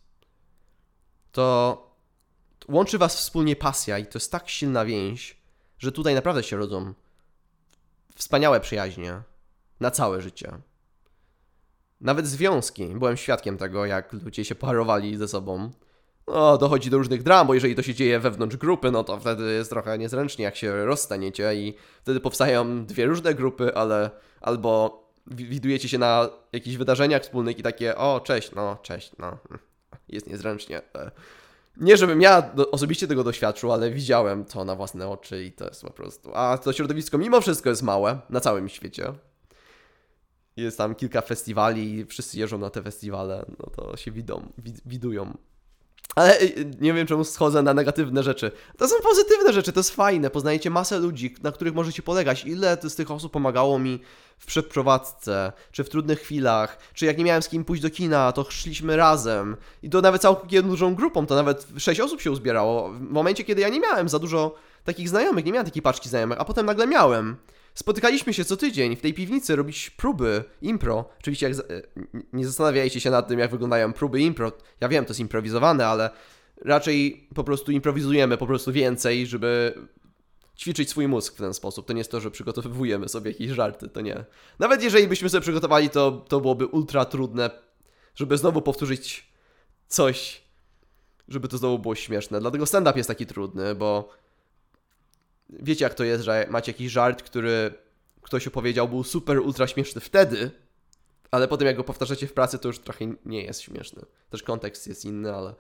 to 1.33 1.79
łączy 2.69 2.99
Was 2.99 3.17
wspólnie 3.17 3.57
pasja 3.57 3.99
i 3.99 4.07
to 4.07 4.19
jest 4.19 4.33
tak 4.33 4.49
silna 4.49 4.85
więź, 4.85 5.37
że 5.79 5.93
tutaj 5.93 6.15
naprawdę 6.15 6.43
się 6.43 6.57
rodzą 6.57 6.95
wspaniałe 8.15 8.61
przyjaźnie 8.61 9.23
na 9.81 9.91
całe 9.91 10.23
życie. 10.23 10.59
Nawet 12.01 12.27
związki. 12.27 12.87
Byłem 12.87 13.17
świadkiem 13.17 13.59
tego, 13.59 13.87
jak 13.87 14.13
ludzie 14.13 14.45
się 14.45 14.55
parowali 14.55 15.17
ze 15.17 15.29
sobą. 15.29 15.71
No, 16.27 16.59
dochodzi 16.59 16.91
do 16.91 16.99
różnych 16.99 17.23
dram, 17.23 17.47
bo 17.47 17.55
jeżeli 17.55 17.75
to 17.75 17.83
się 17.83 17.95
dzieje 17.95 18.21
wewnątrz 18.21 18.57
grupy, 18.57 18.91
no 18.91 19.05
to 19.05 19.21
wtedy 19.21 19.53
jest 19.53 19.71
trochę 19.71 19.99
niezręcznie, 19.99 20.45
jak 20.45 20.57
się 20.57 20.85
rozstaniecie 20.85 21.55
i 21.55 21.75
wtedy 22.03 22.21
powstają 22.21 22.87
dwie 22.87 23.07
różne 23.07 23.35
grupy, 23.35 23.75
ale 23.75 24.11
albo 24.41 25.04
widujecie 25.27 25.89
się 25.89 25.99
na 25.99 26.29
jakichś 26.53 26.77
wydarzeniach 26.77 27.23
wspólnych 27.23 27.59
i 27.59 27.63
takie, 27.63 27.97
o, 27.97 28.21
cześć, 28.21 28.53
no, 28.53 28.77
cześć, 28.83 29.13
no, 29.19 29.39
jest 30.09 30.27
niezręcznie. 30.27 30.83
E, 30.95 31.11
nie, 31.77 31.97
żebym 31.97 32.23
ja 32.23 32.53
osobiście 32.71 33.07
tego 33.07 33.25
doświadczył, 33.25 33.73
ale 33.73 33.91
widziałem 33.91 34.45
to 34.45 34.65
na 34.65 34.77
własne 34.77 35.09
oczy 35.09 35.45
i 35.45 35.53
to 35.53 35.65
jest 35.65 35.83
po 35.83 35.91
prostu. 35.91 36.31
A 36.35 36.59
to 36.59 36.73
środowisko 36.73 37.19
mimo 37.19 37.41
wszystko 37.41 37.71
jest 37.71 37.83
małe 37.83 38.21
na 38.31 38.41
całym 38.41 38.69
świecie. 38.69 39.13
Jest 40.57 40.79
tam 40.79 40.95
kilka 40.95 41.21
festiwali 41.21 41.95
i 41.95 42.05
wszyscy 42.05 42.39
jeżdżą 42.39 42.59
na 42.59 42.71
te 42.71 42.83
festiwale, 42.83 43.45
no 43.59 43.71
to 43.71 43.97
się 43.97 44.11
widą, 44.11 44.53
widują. 44.87 45.37
Ale 46.15 46.41
y, 46.41 46.71
nie 46.81 46.93
wiem, 46.93 47.07
czemu 47.07 47.25
schodzę 47.25 47.63
na 47.63 47.75
negatywne 47.75 48.23
rzeczy. 48.23 48.51
To 48.79 48.89
są 48.89 48.97
pozytywne 49.03 49.53
rzeczy, 49.53 49.73
to 49.73 49.81
jest 49.81 49.91
fajne. 49.91 50.31
Poznajecie 50.31 50.71
masę 50.71 50.99
ludzi, 50.99 51.35
na 51.43 51.53
których 51.53 51.75
możecie 51.75 52.03
polegać. 52.03 52.45
Ile 52.45 52.79
z 52.83 52.95
tych 52.95 53.11
osób 53.11 53.33
pomagało 53.33 53.79
mi 53.79 54.01
w 54.39 54.47
przeprowadzce, 54.47 55.53
czy 55.73 55.85
w 55.85 55.89
trudnych 55.89 56.21
chwilach, 56.21 56.79
czy 56.95 57.07
jak 57.07 57.19
nie 57.19 57.25
miałem 57.25 57.43
z 57.43 57.49
kim 57.49 57.65
pójść 57.65 57.83
do 57.83 57.91
kina, 57.91 58.33
to 58.33 58.47
szliśmy 58.51 58.97
razem. 58.97 59.57
I 59.83 59.91
to 59.91 60.01
nawet 60.01 60.23
całkiem 60.23 60.69
dużą 60.69 60.95
grupą, 60.95 61.27
to 61.27 61.35
nawet 61.35 61.67
sześć 61.79 62.01
osób 62.01 62.21
się 62.21 62.31
uzbierało. 62.31 62.91
W 62.91 63.01
momencie, 63.01 63.45
kiedy 63.45 63.61
ja 63.61 63.69
nie 63.69 63.81
miałem 63.81 64.09
za 64.09 64.19
dużo 64.19 64.55
takich 64.85 65.09
znajomych, 65.09 65.45
nie 65.45 65.53
miałem 65.53 65.67
takiej 65.67 65.83
paczki 65.83 66.09
znajomych, 66.09 66.41
a 66.41 66.45
potem 66.45 66.67
nagle 66.67 66.87
miałem. 66.87 67.37
Spotykaliśmy 67.75 68.35
się 68.35 68.45
co 68.45 68.57
tydzień 68.57 68.97
w 68.97 69.01
tej 69.01 69.15
piwnicy 69.15 69.57
robić 69.57 69.91
próby 69.91 70.45
impro. 70.63 71.09
Oczywiście 71.21 71.49
jak, 71.49 71.59
e, 71.59 71.63
nie 72.33 72.47
zastanawiajcie 72.47 73.01
się 73.01 73.11
nad 73.11 73.29
tym, 73.29 73.39
jak 73.39 73.51
wyglądają 73.51 73.93
próby 73.93 74.21
impro. 74.21 74.53
Ja 74.81 74.89
wiem, 74.89 75.05
to 75.05 75.11
jest 75.11 75.21
improwizowane, 75.21 75.87
ale 75.87 76.11
raczej 76.65 77.29
po 77.35 77.45
prostu 77.45 77.73
improwizujemy 77.73 78.37
po 78.37 78.47
prostu 78.47 78.73
więcej, 78.73 79.27
żeby 79.27 79.75
ćwiczyć 80.59 80.91
swój 80.91 81.09
mózg 81.09 81.35
w 81.35 81.39
ten 81.39 81.55
sposób. 81.55 81.87
To 81.87 81.93
nie 81.93 82.01
jest 82.01 82.11
to, 82.11 82.21
że 82.21 82.31
przygotowujemy 82.31 83.09
sobie 83.09 83.31
jakieś 83.31 83.51
żarty, 83.51 83.89
to 83.89 84.01
nie. 84.01 84.25
Nawet 84.59 84.83
jeżeli 84.83 85.09
byśmy 85.09 85.29
sobie 85.29 85.41
przygotowali, 85.41 85.91
to, 85.91 86.13
to 86.13 86.41
byłoby 86.41 86.67
ultra 86.67 87.05
trudne, 87.05 87.51
żeby 88.15 88.39
znowu 88.39 88.63
powtórzyć 88.63 89.33
coś, 89.89 90.45
żeby 91.29 91.49
to 91.49 91.59
znowu 91.59 91.79
było 91.79 91.95
śmieszne. 91.95 92.41
Dlatego 92.41 92.67
stand-up 92.67 92.99
jest 92.99 93.09
taki 93.09 93.27
trudny, 93.27 93.75
bo 93.75 94.09
wiecie 95.61 95.85
jak 95.85 95.95
to 95.95 96.05
jest, 96.05 96.25
że 96.25 96.47
macie 96.51 96.73
jakiś 96.73 96.93
żart, 96.93 97.23
który 97.23 97.75
ktoś 98.23 98.47
opowiedział, 98.47 98.89
był 98.89 99.05
super 99.05 99.39
ultra 99.39 99.67
śmieszny 99.67 100.01
wtedy, 100.01 100.51
ale 101.31 101.49
potem 101.49 101.67
jak 101.67 101.77
go 101.77 101.85
powtarzacie 101.85 102.27
w 102.27 102.33
pracy, 102.33 102.59
to 102.59 102.69
już 102.69 102.79
trochę 102.79 103.05
nie 103.25 103.43
jest 103.43 103.61
śmieszny. 103.61 104.03
Też 104.31 104.43
kontekst 104.43 104.87
jest 104.87 105.05
inny, 105.05 105.35
ale 105.35 105.55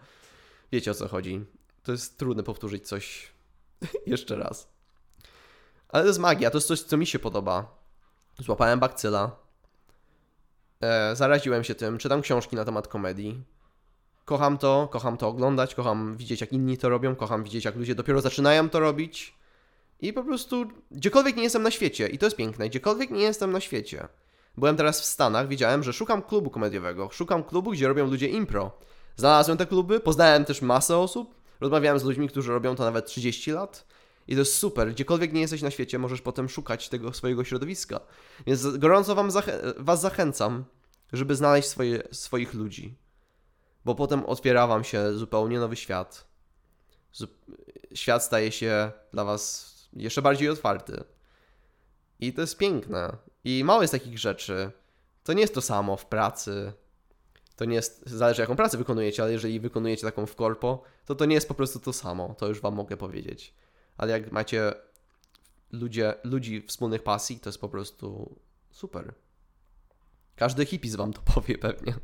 wiecie 0.72 0.90
o 0.90 0.94
co 0.94 1.08
chodzi. 1.08 1.44
To 1.82 1.92
jest 1.92 2.18
trudne 2.18 2.42
powtórzyć 2.42 2.88
coś 2.88 3.32
jeszcze 4.06 4.36
raz. 4.36 4.68
Ale 5.88 6.02
to 6.02 6.08
jest 6.08 6.20
magia, 6.20 6.50
to 6.50 6.56
jest 6.58 6.68
coś, 6.68 6.82
co 6.82 6.96
mi 6.96 7.06
się 7.06 7.18
podoba. 7.18 7.78
Złapałem 8.38 8.80
bakcyla, 8.80 9.36
e, 10.80 11.16
zaraziłem 11.16 11.64
się 11.64 11.74
tym, 11.74 11.98
czytam 11.98 12.22
książki 12.22 12.56
na 12.56 12.64
temat 12.64 12.88
komedii. 12.88 13.42
Kocham 14.24 14.58
to, 14.58 14.88
kocham 14.92 15.16
to 15.16 15.28
oglądać, 15.28 15.74
kocham 15.74 16.16
widzieć 16.16 16.40
jak 16.40 16.52
inni 16.52 16.78
to 16.78 16.88
robią, 16.88 17.16
kocham 17.16 17.44
widzieć 17.44 17.64
jak 17.64 17.76
ludzie 17.76 17.94
dopiero 17.94 18.20
zaczynają 18.20 18.70
to 18.70 18.80
robić. 18.80 19.34
I 20.00 20.12
po 20.12 20.24
prostu 20.24 20.66
gdziekolwiek 20.90 21.36
nie 21.36 21.42
jestem 21.42 21.62
na 21.62 21.70
świecie, 21.70 22.08
i 22.08 22.18
to 22.18 22.26
jest 22.26 22.36
piękne, 22.36 22.68
gdziekolwiek 22.68 23.10
nie 23.10 23.22
jestem 23.22 23.52
na 23.52 23.60
świecie. 23.60 24.08
Byłem 24.56 24.76
teraz 24.76 25.00
w 25.00 25.04
Stanach, 25.04 25.48
widziałem, 25.48 25.82
że 25.82 25.92
szukam 25.92 26.22
klubu 26.22 26.50
komediowego, 26.50 27.08
szukam 27.12 27.44
klubu, 27.44 27.70
gdzie 27.70 27.88
robią 27.88 28.06
ludzie 28.06 28.28
impro. 28.28 28.78
Znalazłem 29.16 29.58
te 29.58 29.66
kluby, 29.66 30.00
poznałem 30.00 30.44
też 30.44 30.62
masę 30.62 30.98
osób, 30.98 31.34
rozmawiałem 31.60 31.98
z 31.98 32.04
ludźmi, 32.04 32.28
którzy 32.28 32.52
robią 32.52 32.76
to 32.76 32.84
nawet 32.84 33.06
30 33.06 33.52
lat. 33.52 33.86
I 34.28 34.32
to 34.32 34.38
jest 34.38 34.56
super. 34.56 34.92
Gdziekolwiek 34.92 35.32
nie 35.32 35.40
jesteś 35.40 35.62
na 35.62 35.70
świecie, 35.70 35.98
możesz 35.98 36.20
potem 36.20 36.48
szukać 36.48 36.88
tego 36.88 37.12
swojego 37.12 37.44
środowiska. 37.44 38.00
Więc 38.46 38.66
gorąco 38.76 39.14
wam 39.14 39.30
zachę 39.30 39.60
was 39.78 40.00
zachęcam, 40.00 40.64
żeby 41.12 41.34
znaleźć 41.34 41.68
swoje, 41.68 42.02
swoich 42.12 42.54
ludzi. 42.54 42.94
Bo 43.84 43.94
potem 43.94 44.24
otwiera 44.26 44.66
wam 44.66 44.84
się 44.84 45.14
zupełnie 45.14 45.58
nowy 45.58 45.76
świat. 45.76 46.26
Świat 47.94 48.24
staje 48.24 48.52
się 48.52 48.92
dla 49.12 49.24
was 49.24 49.73
jeszcze 49.96 50.22
bardziej 50.22 50.48
otwarty. 50.48 51.04
I 52.20 52.32
to 52.32 52.40
jest 52.40 52.58
piękne. 52.58 53.16
I 53.44 53.64
mało 53.64 53.82
jest 53.82 53.92
takich 53.92 54.18
rzeczy. 54.18 54.70
To 55.24 55.32
nie 55.32 55.40
jest 55.40 55.54
to 55.54 55.62
samo 55.62 55.96
w 55.96 56.06
pracy. 56.06 56.72
To 57.56 57.64
nie 57.64 57.74
jest, 57.74 58.02
zależy 58.06 58.40
jaką 58.40 58.56
pracę 58.56 58.78
wykonujecie, 58.78 59.22
ale 59.22 59.32
jeżeli 59.32 59.60
wykonujecie 59.60 60.02
taką 60.02 60.26
w 60.26 60.34
korpo, 60.34 60.82
to 61.04 61.14
to 61.14 61.24
nie 61.24 61.34
jest 61.34 61.48
po 61.48 61.54
prostu 61.54 61.80
to 61.80 61.92
samo. 61.92 62.34
To 62.38 62.48
już 62.48 62.60
wam 62.60 62.74
mogę 62.74 62.96
powiedzieć. 62.96 63.54
Ale 63.96 64.12
jak 64.12 64.32
macie 64.32 64.72
ludzie, 65.72 66.14
ludzi 66.24 66.62
wspólnych 66.62 67.02
pasji, 67.02 67.40
to 67.40 67.48
jest 67.48 67.60
po 67.60 67.68
prostu 67.68 68.38
super. 68.70 69.14
Każdy 70.36 70.66
hippies 70.66 70.94
wam 70.94 71.12
to 71.12 71.22
powie 71.34 71.58
pewnie. 71.58 71.94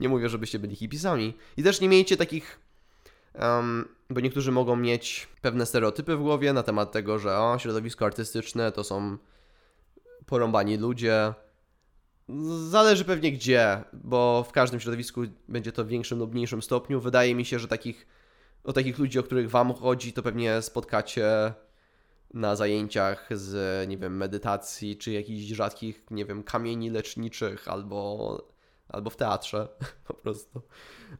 nie 0.00 0.08
mówię, 0.08 0.28
żebyście 0.28 0.58
byli 0.58 0.76
hippisami. 0.76 1.34
I 1.56 1.62
też 1.62 1.80
nie 1.80 1.88
miejcie 1.88 2.16
takich 2.16 2.60
Um, 3.40 3.88
bo 4.10 4.20
niektórzy 4.20 4.52
mogą 4.52 4.76
mieć 4.76 5.28
pewne 5.40 5.66
stereotypy 5.66 6.16
w 6.16 6.22
głowie 6.22 6.52
na 6.52 6.62
temat 6.62 6.92
tego, 6.92 7.18
że 7.18 7.38
o, 7.38 7.58
środowisko 7.58 8.04
artystyczne 8.04 8.72
to 8.72 8.84
są 8.84 9.18
porąbani 10.26 10.76
ludzie. 10.76 11.34
Zależy 12.68 13.04
pewnie 13.04 13.32
gdzie, 13.32 13.84
bo 13.92 14.44
w 14.48 14.52
każdym 14.52 14.80
środowisku 14.80 15.20
będzie 15.48 15.72
to 15.72 15.84
w 15.84 15.88
większym 15.88 16.18
lub 16.18 16.32
mniejszym 16.32 16.62
stopniu. 16.62 17.00
Wydaje 17.00 17.34
mi 17.34 17.44
się, 17.44 17.58
że 17.58 17.68
takich, 17.68 18.06
o 18.64 18.72
takich 18.72 18.98
ludzi, 18.98 19.18
o 19.18 19.22
których 19.22 19.50
Wam 19.50 19.74
chodzi, 19.74 20.12
to 20.12 20.22
pewnie 20.22 20.62
spotkacie 20.62 21.54
na 22.34 22.56
zajęciach 22.56 23.28
z, 23.30 23.88
nie 23.88 23.98
wiem, 23.98 24.16
medytacji, 24.16 24.96
czy 24.96 25.12
jakichś 25.12 25.42
rzadkich, 25.42 26.06
nie 26.10 26.24
wiem, 26.24 26.42
kamieni 26.42 26.90
leczniczych, 26.90 27.68
albo 27.68 28.55
albo 28.88 29.10
w 29.10 29.16
teatrze 29.16 29.68
po 30.08 30.14
prostu. 30.14 30.62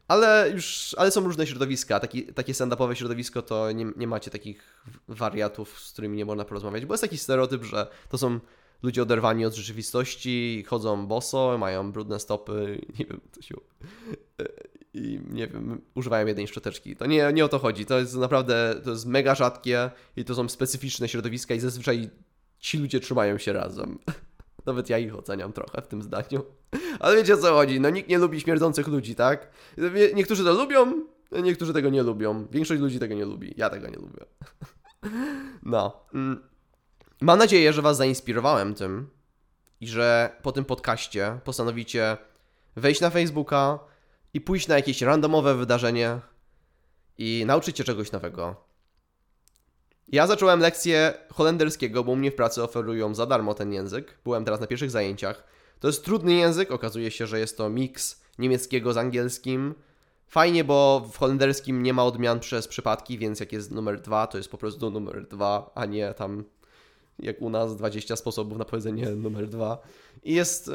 Ale 0.08 0.50
już, 0.54 0.94
ale 0.98 1.10
są 1.10 1.20
różne 1.20 1.46
środowiska. 1.46 2.00
Taki, 2.00 2.26
takie 2.26 2.52
stand-upowe 2.52 2.94
środowisko 2.94 3.42
to 3.42 3.72
nie, 3.72 3.86
nie 3.96 4.06
macie 4.06 4.30
takich 4.30 4.84
wariatów, 5.08 5.80
z 5.80 5.92
którymi 5.92 6.16
nie 6.16 6.24
można 6.24 6.44
porozmawiać, 6.44 6.86
bo 6.86 6.94
jest 6.94 7.02
taki 7.02 7.18
stereotyp, 7.18 7.64
że 7.64 7.86
to 8.08 8.18
są 8.18 8.40
ludzie 8.82 9.02
oderwani 9.02 9.46
od 9.46 9.54
rzeczywistości, 9.54 10.64
chodzą 10.68 11.06
boso, 11.06 11.58
mają 11.58 11.92
brudne 11.92 12.20
stopy, 12.20 12.80
nie 12.98 13.04
wiem, 13.04 13.20
to 13.32 13.42
się... 13.42 13.54
I 14.94 15.20
nie 15.30 15.46
wiem, 15.46 15.82
używają 15.94 16.26
jednej 16.26 16.48
szczoteczki. 16.48 16.96
To 16.96 17.06
nie, 17.06 17.32
nie 17.32 17.44
o 17.44 17.48
to 17.48 17.58
chodzi. 17.58 17.86
To 17.86 17.98
jest 17.98 18.14
naprawdę, 18.14 18.80
to 18.84 18.90
jest 18.90 19.06
mega 19.06 19.34
rzadkie 19.34 19.90
i 20.16 20.24
to 20.24 20.34
są 20.34 20.48
specyficzne 20.48 21.08
środowiska 21.08 21.54
i 21.54 21.60
zazwyczaj 21.60 22.10
ci 22.58 22.78
ludzie 22.78 23.00
trzymają 23.00 23.38
się 23.38 23.52
razem. 23.52 23.98
Nawet 24.66 24.90
ja 24.90 24.98
ich 24.98 25.16
oceniam 25.16 25.52
trochę 25.52 25.82
w 25.82 25.88
tym 25.88 26.02
zdaniu. 26.02 26.44
Ale 27.00 27.16
wiecie 27.16 27.34
o 27.34 27.36
co 27.36 27.54
chodzi, 27.54 27.80
no 27.80 27.90
nikt 27.90 28.08
nie 28.08 28.18
lubi 28.18 28.40
śmierdzących 28.40 28.86
ludzi, 28.86 29.14
tak? 29.14 29.50
Niektórzy 30.14 30.44
to 30.44 30.52
lubią, 30.52 30.92
niektórzy 31.42 31.72
tego 31.72 31.90
nie 31.90 32.02
lubią. 32.02 32.46
Większość 32.50 32.80
ludzi 32.80 32.98
tego 32.98 33.14
nie 33.14 33.24
lubi. 33.24 33.54
Ja 33.56 33.70
tego 33.70 33.88
nie 33.88 33.96
lubię. 33.96 34.24
No. 35.62 36.06
Mm. 36.14 36.42
Mam 37.20 37.38
nadzieję, 37.38 37.72
że 37.72 37.82
Was 37.82 37.96
zainspirowałem 37.96 38.74
tym 38.74 39.10
i 39.80 39.88
że 39.88 40.36
po 40.42 40.52
tym 40.52 40.64
podcaście 40.64 41.40
postanowicie 41.44 42.16
wejść 42.76 43.00
na 43.00 43.10
Facebooka 43.10 43.78
i 44.34 44.40
pójść 44.40 44.68
na 44.68 44.76
jakieś 44.76 45.02
randomowe 45.02 45.54
wydarzenie 45.54 46.20
i 47.18 47.44
nauczyć 47.46 47.78
się 47.78 47.84
czegoś 47.84 48.12
nowego. 48.12 48.65
Ja 50.08 50.26
zacząłem 50.26 50.60
lekcję 50.60 51.14
holenderskiego, 51.32 52.04
bo 52.04 52.16
mnie 52.16 52.30
w 52.30 52.34
pracy 52.34 52.62
oferują 52.62 53.14
za 53.14 53.26
darmo 53.26 53.54
ten 53.54 53.72
język. 53.72 54.18
Byłem 54.24 54.44
teraz 54.44 54.60
na 54.60 54.66
pierwszych 54.66 54.90
zajęciach. 54.90 55.44
To 55.80 55.88
jest 55.88 56.04
trudny 56.04 56.34
język, 56.34 56.70
okazuje 56.70 57.10
się, 57.10 57.26
że 57.26 57.38
jest 57.38 57.56
to 57.56 57.70
miks 57.70 58.20
niemieckiego 58.38 58.92
z 58.92 58.96
angielskim. 58.96 59.74
Fajnie, 60.28 60.64
bo 60.64 61.08
w 61.12 61.16
holenderskim 61.16 61.82
nie 61.82 61.92
ma 61.92 62.04
odmian 62.04 62.40
przez 62.40 62.68
przypadki, 62.68 63.18
więc 63.18 63.40
jak 63.40 63.52
jest 63.52 63.70
numer 63.70 64.00
dwa, 64.00 64.26
to 64.26 64.38
jest 64.38 64.50
po 64.50 64.58
prostu 64.58 64.90
numer 64.90 65.26
dwa, 65.28 65.70
a 65.74 65.86
nie 65.86 66.14
tam 66.14 66.44
jak 67.18 67.42
u 67.42 67.50
nas 67.50 67.76
20 67.76 68.16
sposobów 68.16 68.58
na 68.58 68.64
powiedzenie 68.64 69.06
numer 69.10 69.48
dwa. 69.48 69.78
I 70.24 70.34
jest 70.34 70.70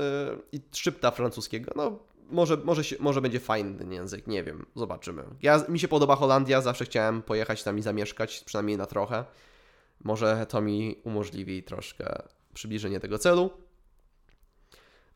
yy, 0.51 0.59
szczypta 0.71 1.11
francuskiego. 1.11 1.71
No, 1.75 1.99
może, 2.31 2.57
może, 2.57 2.83
się, 2.83 2.95
może 2.99 3.21
będzie 3.21 3.39
fajny 3.39 3.95
język, 3.95 4.27
nie 4.27 4.43
wiem, 4.43 4.65
zobaczymy. 4.75 5.23
Ja, 5.41 5.63
mi 5.69 5.79
się 5.79 5.87
podoba 5.87 6.15
Holandia, 6.15 6.61
zawsze 6.61 6.85
chciałem 6.85 7.21
pojechać 7.21 7.63
tam 7.63 7.77
i 7.77 7.81
zamieszkać, 7.81 8.43
przynajmniej 8.45 8.77
na 8.77 8.85
trochę. 8.85 9.25
Może 10.03 10.45
to 10.49 10.61
mi 10.61 11.01
umożliwi 11.03 11.63
troszkę 11.63 12.23
przybliżenie 12.53 12.99
tego 12.99 13.17
celu. 13.17 13.49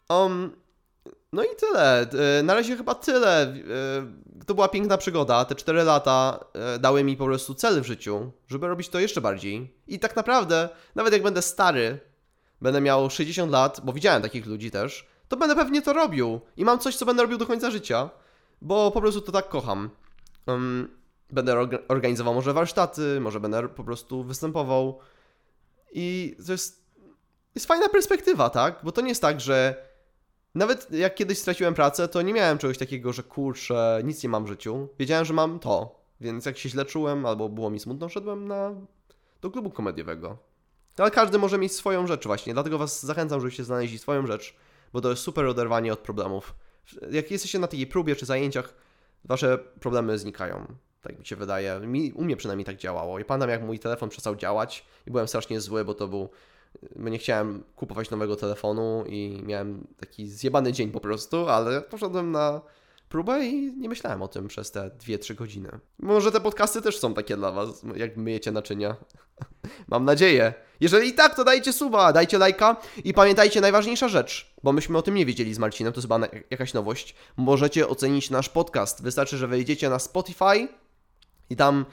Um, 0.10 0.52
no 1.34 1.44
i 1.44 1.48
tyle. 1.60 2.02
E, 2.40 2.44
na 2.44 2.54
razie 2.54 2.78
chyba 2.78 2.96
tyle. 2.96 3.42
E, 3.42 3.56
to 4.46 4.54
była 4.54 4.68
piękna 4.68 4.98
przygoda. 4.98 5.46
Te 5.46 5.56
4 5.56 5.84
lata 5.84 6.46
e, 6.54 6.80
dały 6.80 7.04
mi 7.04 7.18
po 7.18 7.26
prostu 7.26 7.56
cel 7.56 7.82
w 7.82 7.86
życiu, 7.86 8.32
żeby 8.48 8.68
robić 8.68 8.90
to 8.90 9.00
jeszcze 9.00 9.22
bardziej. 9.22 9.76
I 9.88 10.00
tak 10.00 10.16
naprawdę, 10.16 10.70
nawet 10.96 11.14
jak 11.14 11.24
będę 11.24 11.42
stary, 11.42 12.00
będę 12.62 12.82
miał 12.82 13.10
60 13.10 13.52
lat, 13.52 13.82
bo 13.84 13.94
widziałem 13.94 14.22
takich 14.22 14.46
ludzi 14.46 14.72
też, 14.72 15.08
to 15.28 15.38
będę 15.38 15.56
pewnie 15.56 15.82
to 15.82 15.94
robił. 15.94 16.42
I 16.58 16.66
mam 16.66 16.80
coś, 16.80 16.96
co 16.96 17.06
będę 17.06 17.22
robił 17.22 17.38
do 17.38 17.46
końca 17.46 17.72
życia, 17.72 18.10
bo 18.62 18.92
po 18.92 19.02
prostu 19.02 19.22
to 19.22 19.32
tak 19.32 19.50
kocham. 19.50 19.90
Um, 20.48 20.88
będę 21.32 21.68
organizował 21.88 22.34
może 22.34 22.54
warsztaty, 22.54 23.20
może 23.22 23.40
będę 23.40 23.70
po 23.70 23.84
prostu 23.84 24.24
występował. 24.24 25.00
I 25.92 26.36
to 26.46 26.52
jest, 26.52 26.86
jest 27.56 27.68
fajna 27.68 27.90
perspektywa, 27.90 28.50
tak? 28.50 28.80
Bo 28.84 28.92
to 28.92 29.02
nie 29.02 29.10
jest 29.10 29.22
tak, 29.22 29.42
że 29.42 29.86
nawet 30.56 30.92
jak 30.92 31.16
kiedyś 31.16 31.38
straciłem 31.38 31.74
pracę, 31.74 32.08
to 32.08 32.22
nie 32.22 32.34
miałem 32.34 32.58
czegoś 32.58 32.78
takiego, 32.78 33.14
że 33.14 33.24
kurczę, 33.24 34.02
nic 34.04 34.24
nie 34.24 34.30
mam 34.30 34.46
w 34.46 34.48
życiu. 34.48 34.88
Wiedziałem, 35.00 35.26
że 35.26 35.34
mam 35.34 35.60
to. 35.60 36.06
Więc 36.22 36.46
jak 36.46 36.58
się 36.58 36.70
źle 36.70 36.86
czułem 36.86 37.26
albo 37.26 37.50
było 37.50 37.70
mi 37.70 37.80
smutno, 37.80 38.10
szedłem 38.10 38.48
na, 38.48 38.72
do 39.42 39.52
klubu 39.52 39.70
komediowego. 39.72 40.38
Ale 40.98 41.12
każdy 41.12 41.38
może 41.38 41.58
mieć 41.58 41.74
swoją 41.74 42.08
rzecz 42.08 42.28
właśnie, 42.28 42.54
dlatego 42.54 42.78
Was 42.78 43.06
zachęcam, 43.06 43.40
żebyście 43.40 43.64
znaleźli 43.64 44.00
swoją 44.00 44.28
rzecz, 44.28 44.56
bo 44.96 45.02
to 45.02 45.10
jest 45.10 45.22
super 45.22 45.46
oderwanie 45.46 45.94
od 45.94 46.00
problemów. 46.00 46.56
Jak 47.12 47.32
jesteście 47.32 47.60
na 47.60 47.68
takiej 47.68 47.88
próbie 47.88 48.16
czy 48.16 48.26
zajęciach, 48.26 48.74
Wasze 49.26 49.58
problemy 49.58 50.18
znikają. 50.18 50.66
Tak 51.02 51.20
mi 51.20 51.26
się 51.26 51.36
wydaje. 51.36 51.80
Mi, 51.80 52.14
u 52.14 52.24
mnie 52.24 52.38
przynajmniej 52.38 52.66
tak 52.66 52.78
działało. 52.78 53.20
I 53.20 53.26
pamiętam, 53.26 53.50
jak 53.50 53.64
mój 53.64 53.80
telefon 53.80 54.10
przestał 54.10 54.36
działać 54.36 54.86
i 55.08 55.12
byłem 55.12 55.28
strasznie 55.28 55.62
zły, 55.62 55.86
bo 55.86 55.94
to 55.94 56.08
był 56.08 56.30
nie 56.96 57.18
chciałem 57.18 57.64
kupować 57.76 58.10
nowego 58.10 58.36
telefonu 58.36 59.04
i 59.08 59.42
miałem 59.46 59.88
taki 60.00 60.28
zjebany 60.28 60.74
dzień 60.74 60.92
po 60.92 61.00
prostu, 61.00 61.50
ale 61.50 61.82
poszedłem 61.82 62.32
na 62.32 62.62
próbę 63.10 63.46
i 63.46 63.74
nie 63.78 63.90
myślałem 63.90 64.22
o 64.22 64.28
tym 64.28 64.48
przez 64.48 64.72
te 64.72 64.90
2-3 64.90 65.36
godziny. 65.36 65.70
Może 66.00 66.32
te 66.32 66.42
podcasty 66.42 66.82
też 66.82 67.00
są 67.00 67.14
takie 67.14 67.38
dla 67.38 67.52
Was, 67.52 67.86
jak 67.96 68.18
myjecie 68.18 68.52
naczynia. 68.52 68.96
Mam 69.88 70.06
nadzieję. 70.06 70.54
Jeżeli 70.80 71.14
tak, 71.14 71.36
to 71.36 71.44
dajcie 71.44 71.74
suba, 71.74 72.14
dajcie 72.14 72.38
lajka 72.38 72.76
i 73.04 73.14
pamiętajcie 73.14 73.62
najważniejsza 73.62 74.08
rzecz, 74.08 74.54
bo 74.64 74.74
myśmy 74.74 74.98
o 74.98 75.02
tym 75.02 75.16
nie 75.16 75.26
wiedzieli 75.26 75.54
z 75.54 75.60
Marcinem, 75.60 75.94
to 75.94 75.98
jest 75.98 76.08
chyba 76.08 76.28
jakaś 76.50 76.74
nowość. 76.74 77.16
Możecie 77.38 77.88
ocenić 77.88 78.30
nasz 78.30 78.50
podcast. 78.50 79.04
Wystarczy, 79.04 79.38
że 79.38 79.48
wejdziecie 79.48 79.90
na 79.90 80.00
Spotify 80.00 80.68
i 81.50 81.56
tam 81.56 81.86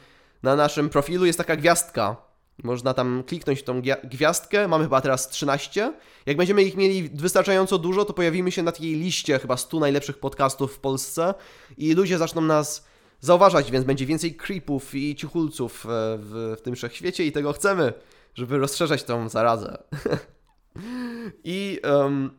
na 0.42 0.56
naszym 0.56 0.88
profilu 0.88 1.26
jest 1.26 1.38
taka 1.38 1.56
gwiazdka 1.56 2.32
można 2.62 2.94
tam 2.94 3.22
kliknąć 3.26 3.60
w 3.60 3.62
tą 3.62 3.82
gwiazdkę, 4.04 4.68
mamy 4.68 4.84
chyba 4.84 5.00
teraz 5.00 5.28
13. 5.28 5.92
Jak 6.26 6.36
będziemy 6.36 6.62
ich 6.62 6.76
mieli 6.76 7.08
wystarczająco 7.08 7.78
dużo, 7.78 8.04
to 8.04 8.12
pojawimy 8.12 8.52
się 8.52 8.62
na 8.62 8.72
takiej 8.72 8.94
liście 8.94 9.38
chyba 9.38 9.56
100 9.56 9.80
najlepszych 9.80 10.18
podcastów 10.18 10.74
w 10.74 10.78
Polsce 10.78 11.34
i 11.78 11.94
ludzie 11.94 12.18
zaczną 12.18 12.40
nas 12.40 12.86
zauważać, 13.20 13.70
więc 13.70 13.84
będzie 13.84 14.06
więcej 14.06 14.34
creepów 14.34 14.94
i 14.94 15.16
cichulców 15.16 15.86
e, 15.86 15.88
w, 16.18 16.56
w 16.58 16.62
tym 16.62 16.74
wszechświecie 16.74 17.24
i 17.24 17.32
tego 17.32 17.52
chcemy, 17.52 17.92
żeby 18.34 18.58
rozszerzać 18.58 19.02
tą 19.02 19.28
zarazę. 19.28 19.78
I 21.44 21.80
um, 21.84 22.30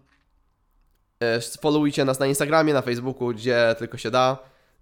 followujcie 1.62 2.06
nas 2.06 2.20
na 2.20 2.26
Instagramie, 2.26 2.74
na 2.74 2.82
Facebooku, 2.82 3.28
gdzie 3.28 3.76
tylko 3.80 3.98
się 3.98 4.12
da. 4.12 4.38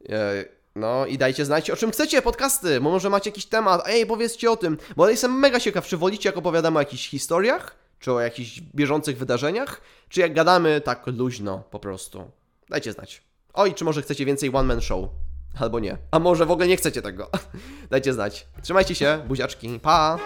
E, 0.10 0.46
no 0.76 1.06
i 1.06 1.18
dajcie 1.18 1.46
znać, 1.46 1.70
o 1.70 1.76
czym 1.76 1.92
chcecie 1.92 2.22
podcasty. 2.22 2.80
Może 2.80 3.10
macie 3.10 3.30
jakiś 3.30 3.46
temat. 3.46 3.82
Ej, 3.88 4.06
powiedzcie 4.06 4.52
o 4.52 4.58
tym. 4.58 4.78
Bo 4.96 5.10
jestem 5.10 5.40
mega 5.40 5.60
ciekaw, 5.60 5.88
czy 5.88 5.98
wolicie, 5.98 6.30
jak 6.30 6.38
opowiadamy 6.38 6.78
o 6.78 6.82
jakichś 6.82 7.10
historiach, 7.10 7.76
czy 8.00 8.14
o 8.14 8.20
jakichś 8.20 8.62
bieżących 8.62 9.18
wydarzeniach, 9.18 9.82
czy 10.10 10.20
jak 10.20 10.34
gadamy 10.34 10.82
tak 10.82 11.08
luźno 11.08 11.64
po 11.72 11.80
prostu. 11.80 12.32
Dajcie 12.70 12.92
znać. 12.92 13.22
Oj, 13.54 13.74
czy 13.74 13.86
może 13.86 14.02
chcecie 14.02 14.26
więcej 14.26 14.50
one-man 14.54 14.82
show? 14.82 15.10
Albo 15.60 15.80
nie. 15.80 15.98
A 16.12 16.20
może 16.20 16.46
w 16.46 16.52
ogóle 16.52 16.68
nie 16.68 16.78
chcecie 16.78 17.02
tego. 17.02 17.30
Dajcie 17.92 18.14
znać. 18.14 18.48
Trzymajcie 18.62 18.96
się, 18.96 19.24
buziaczki. 19.28 19.80
Pa! 19.80 20.20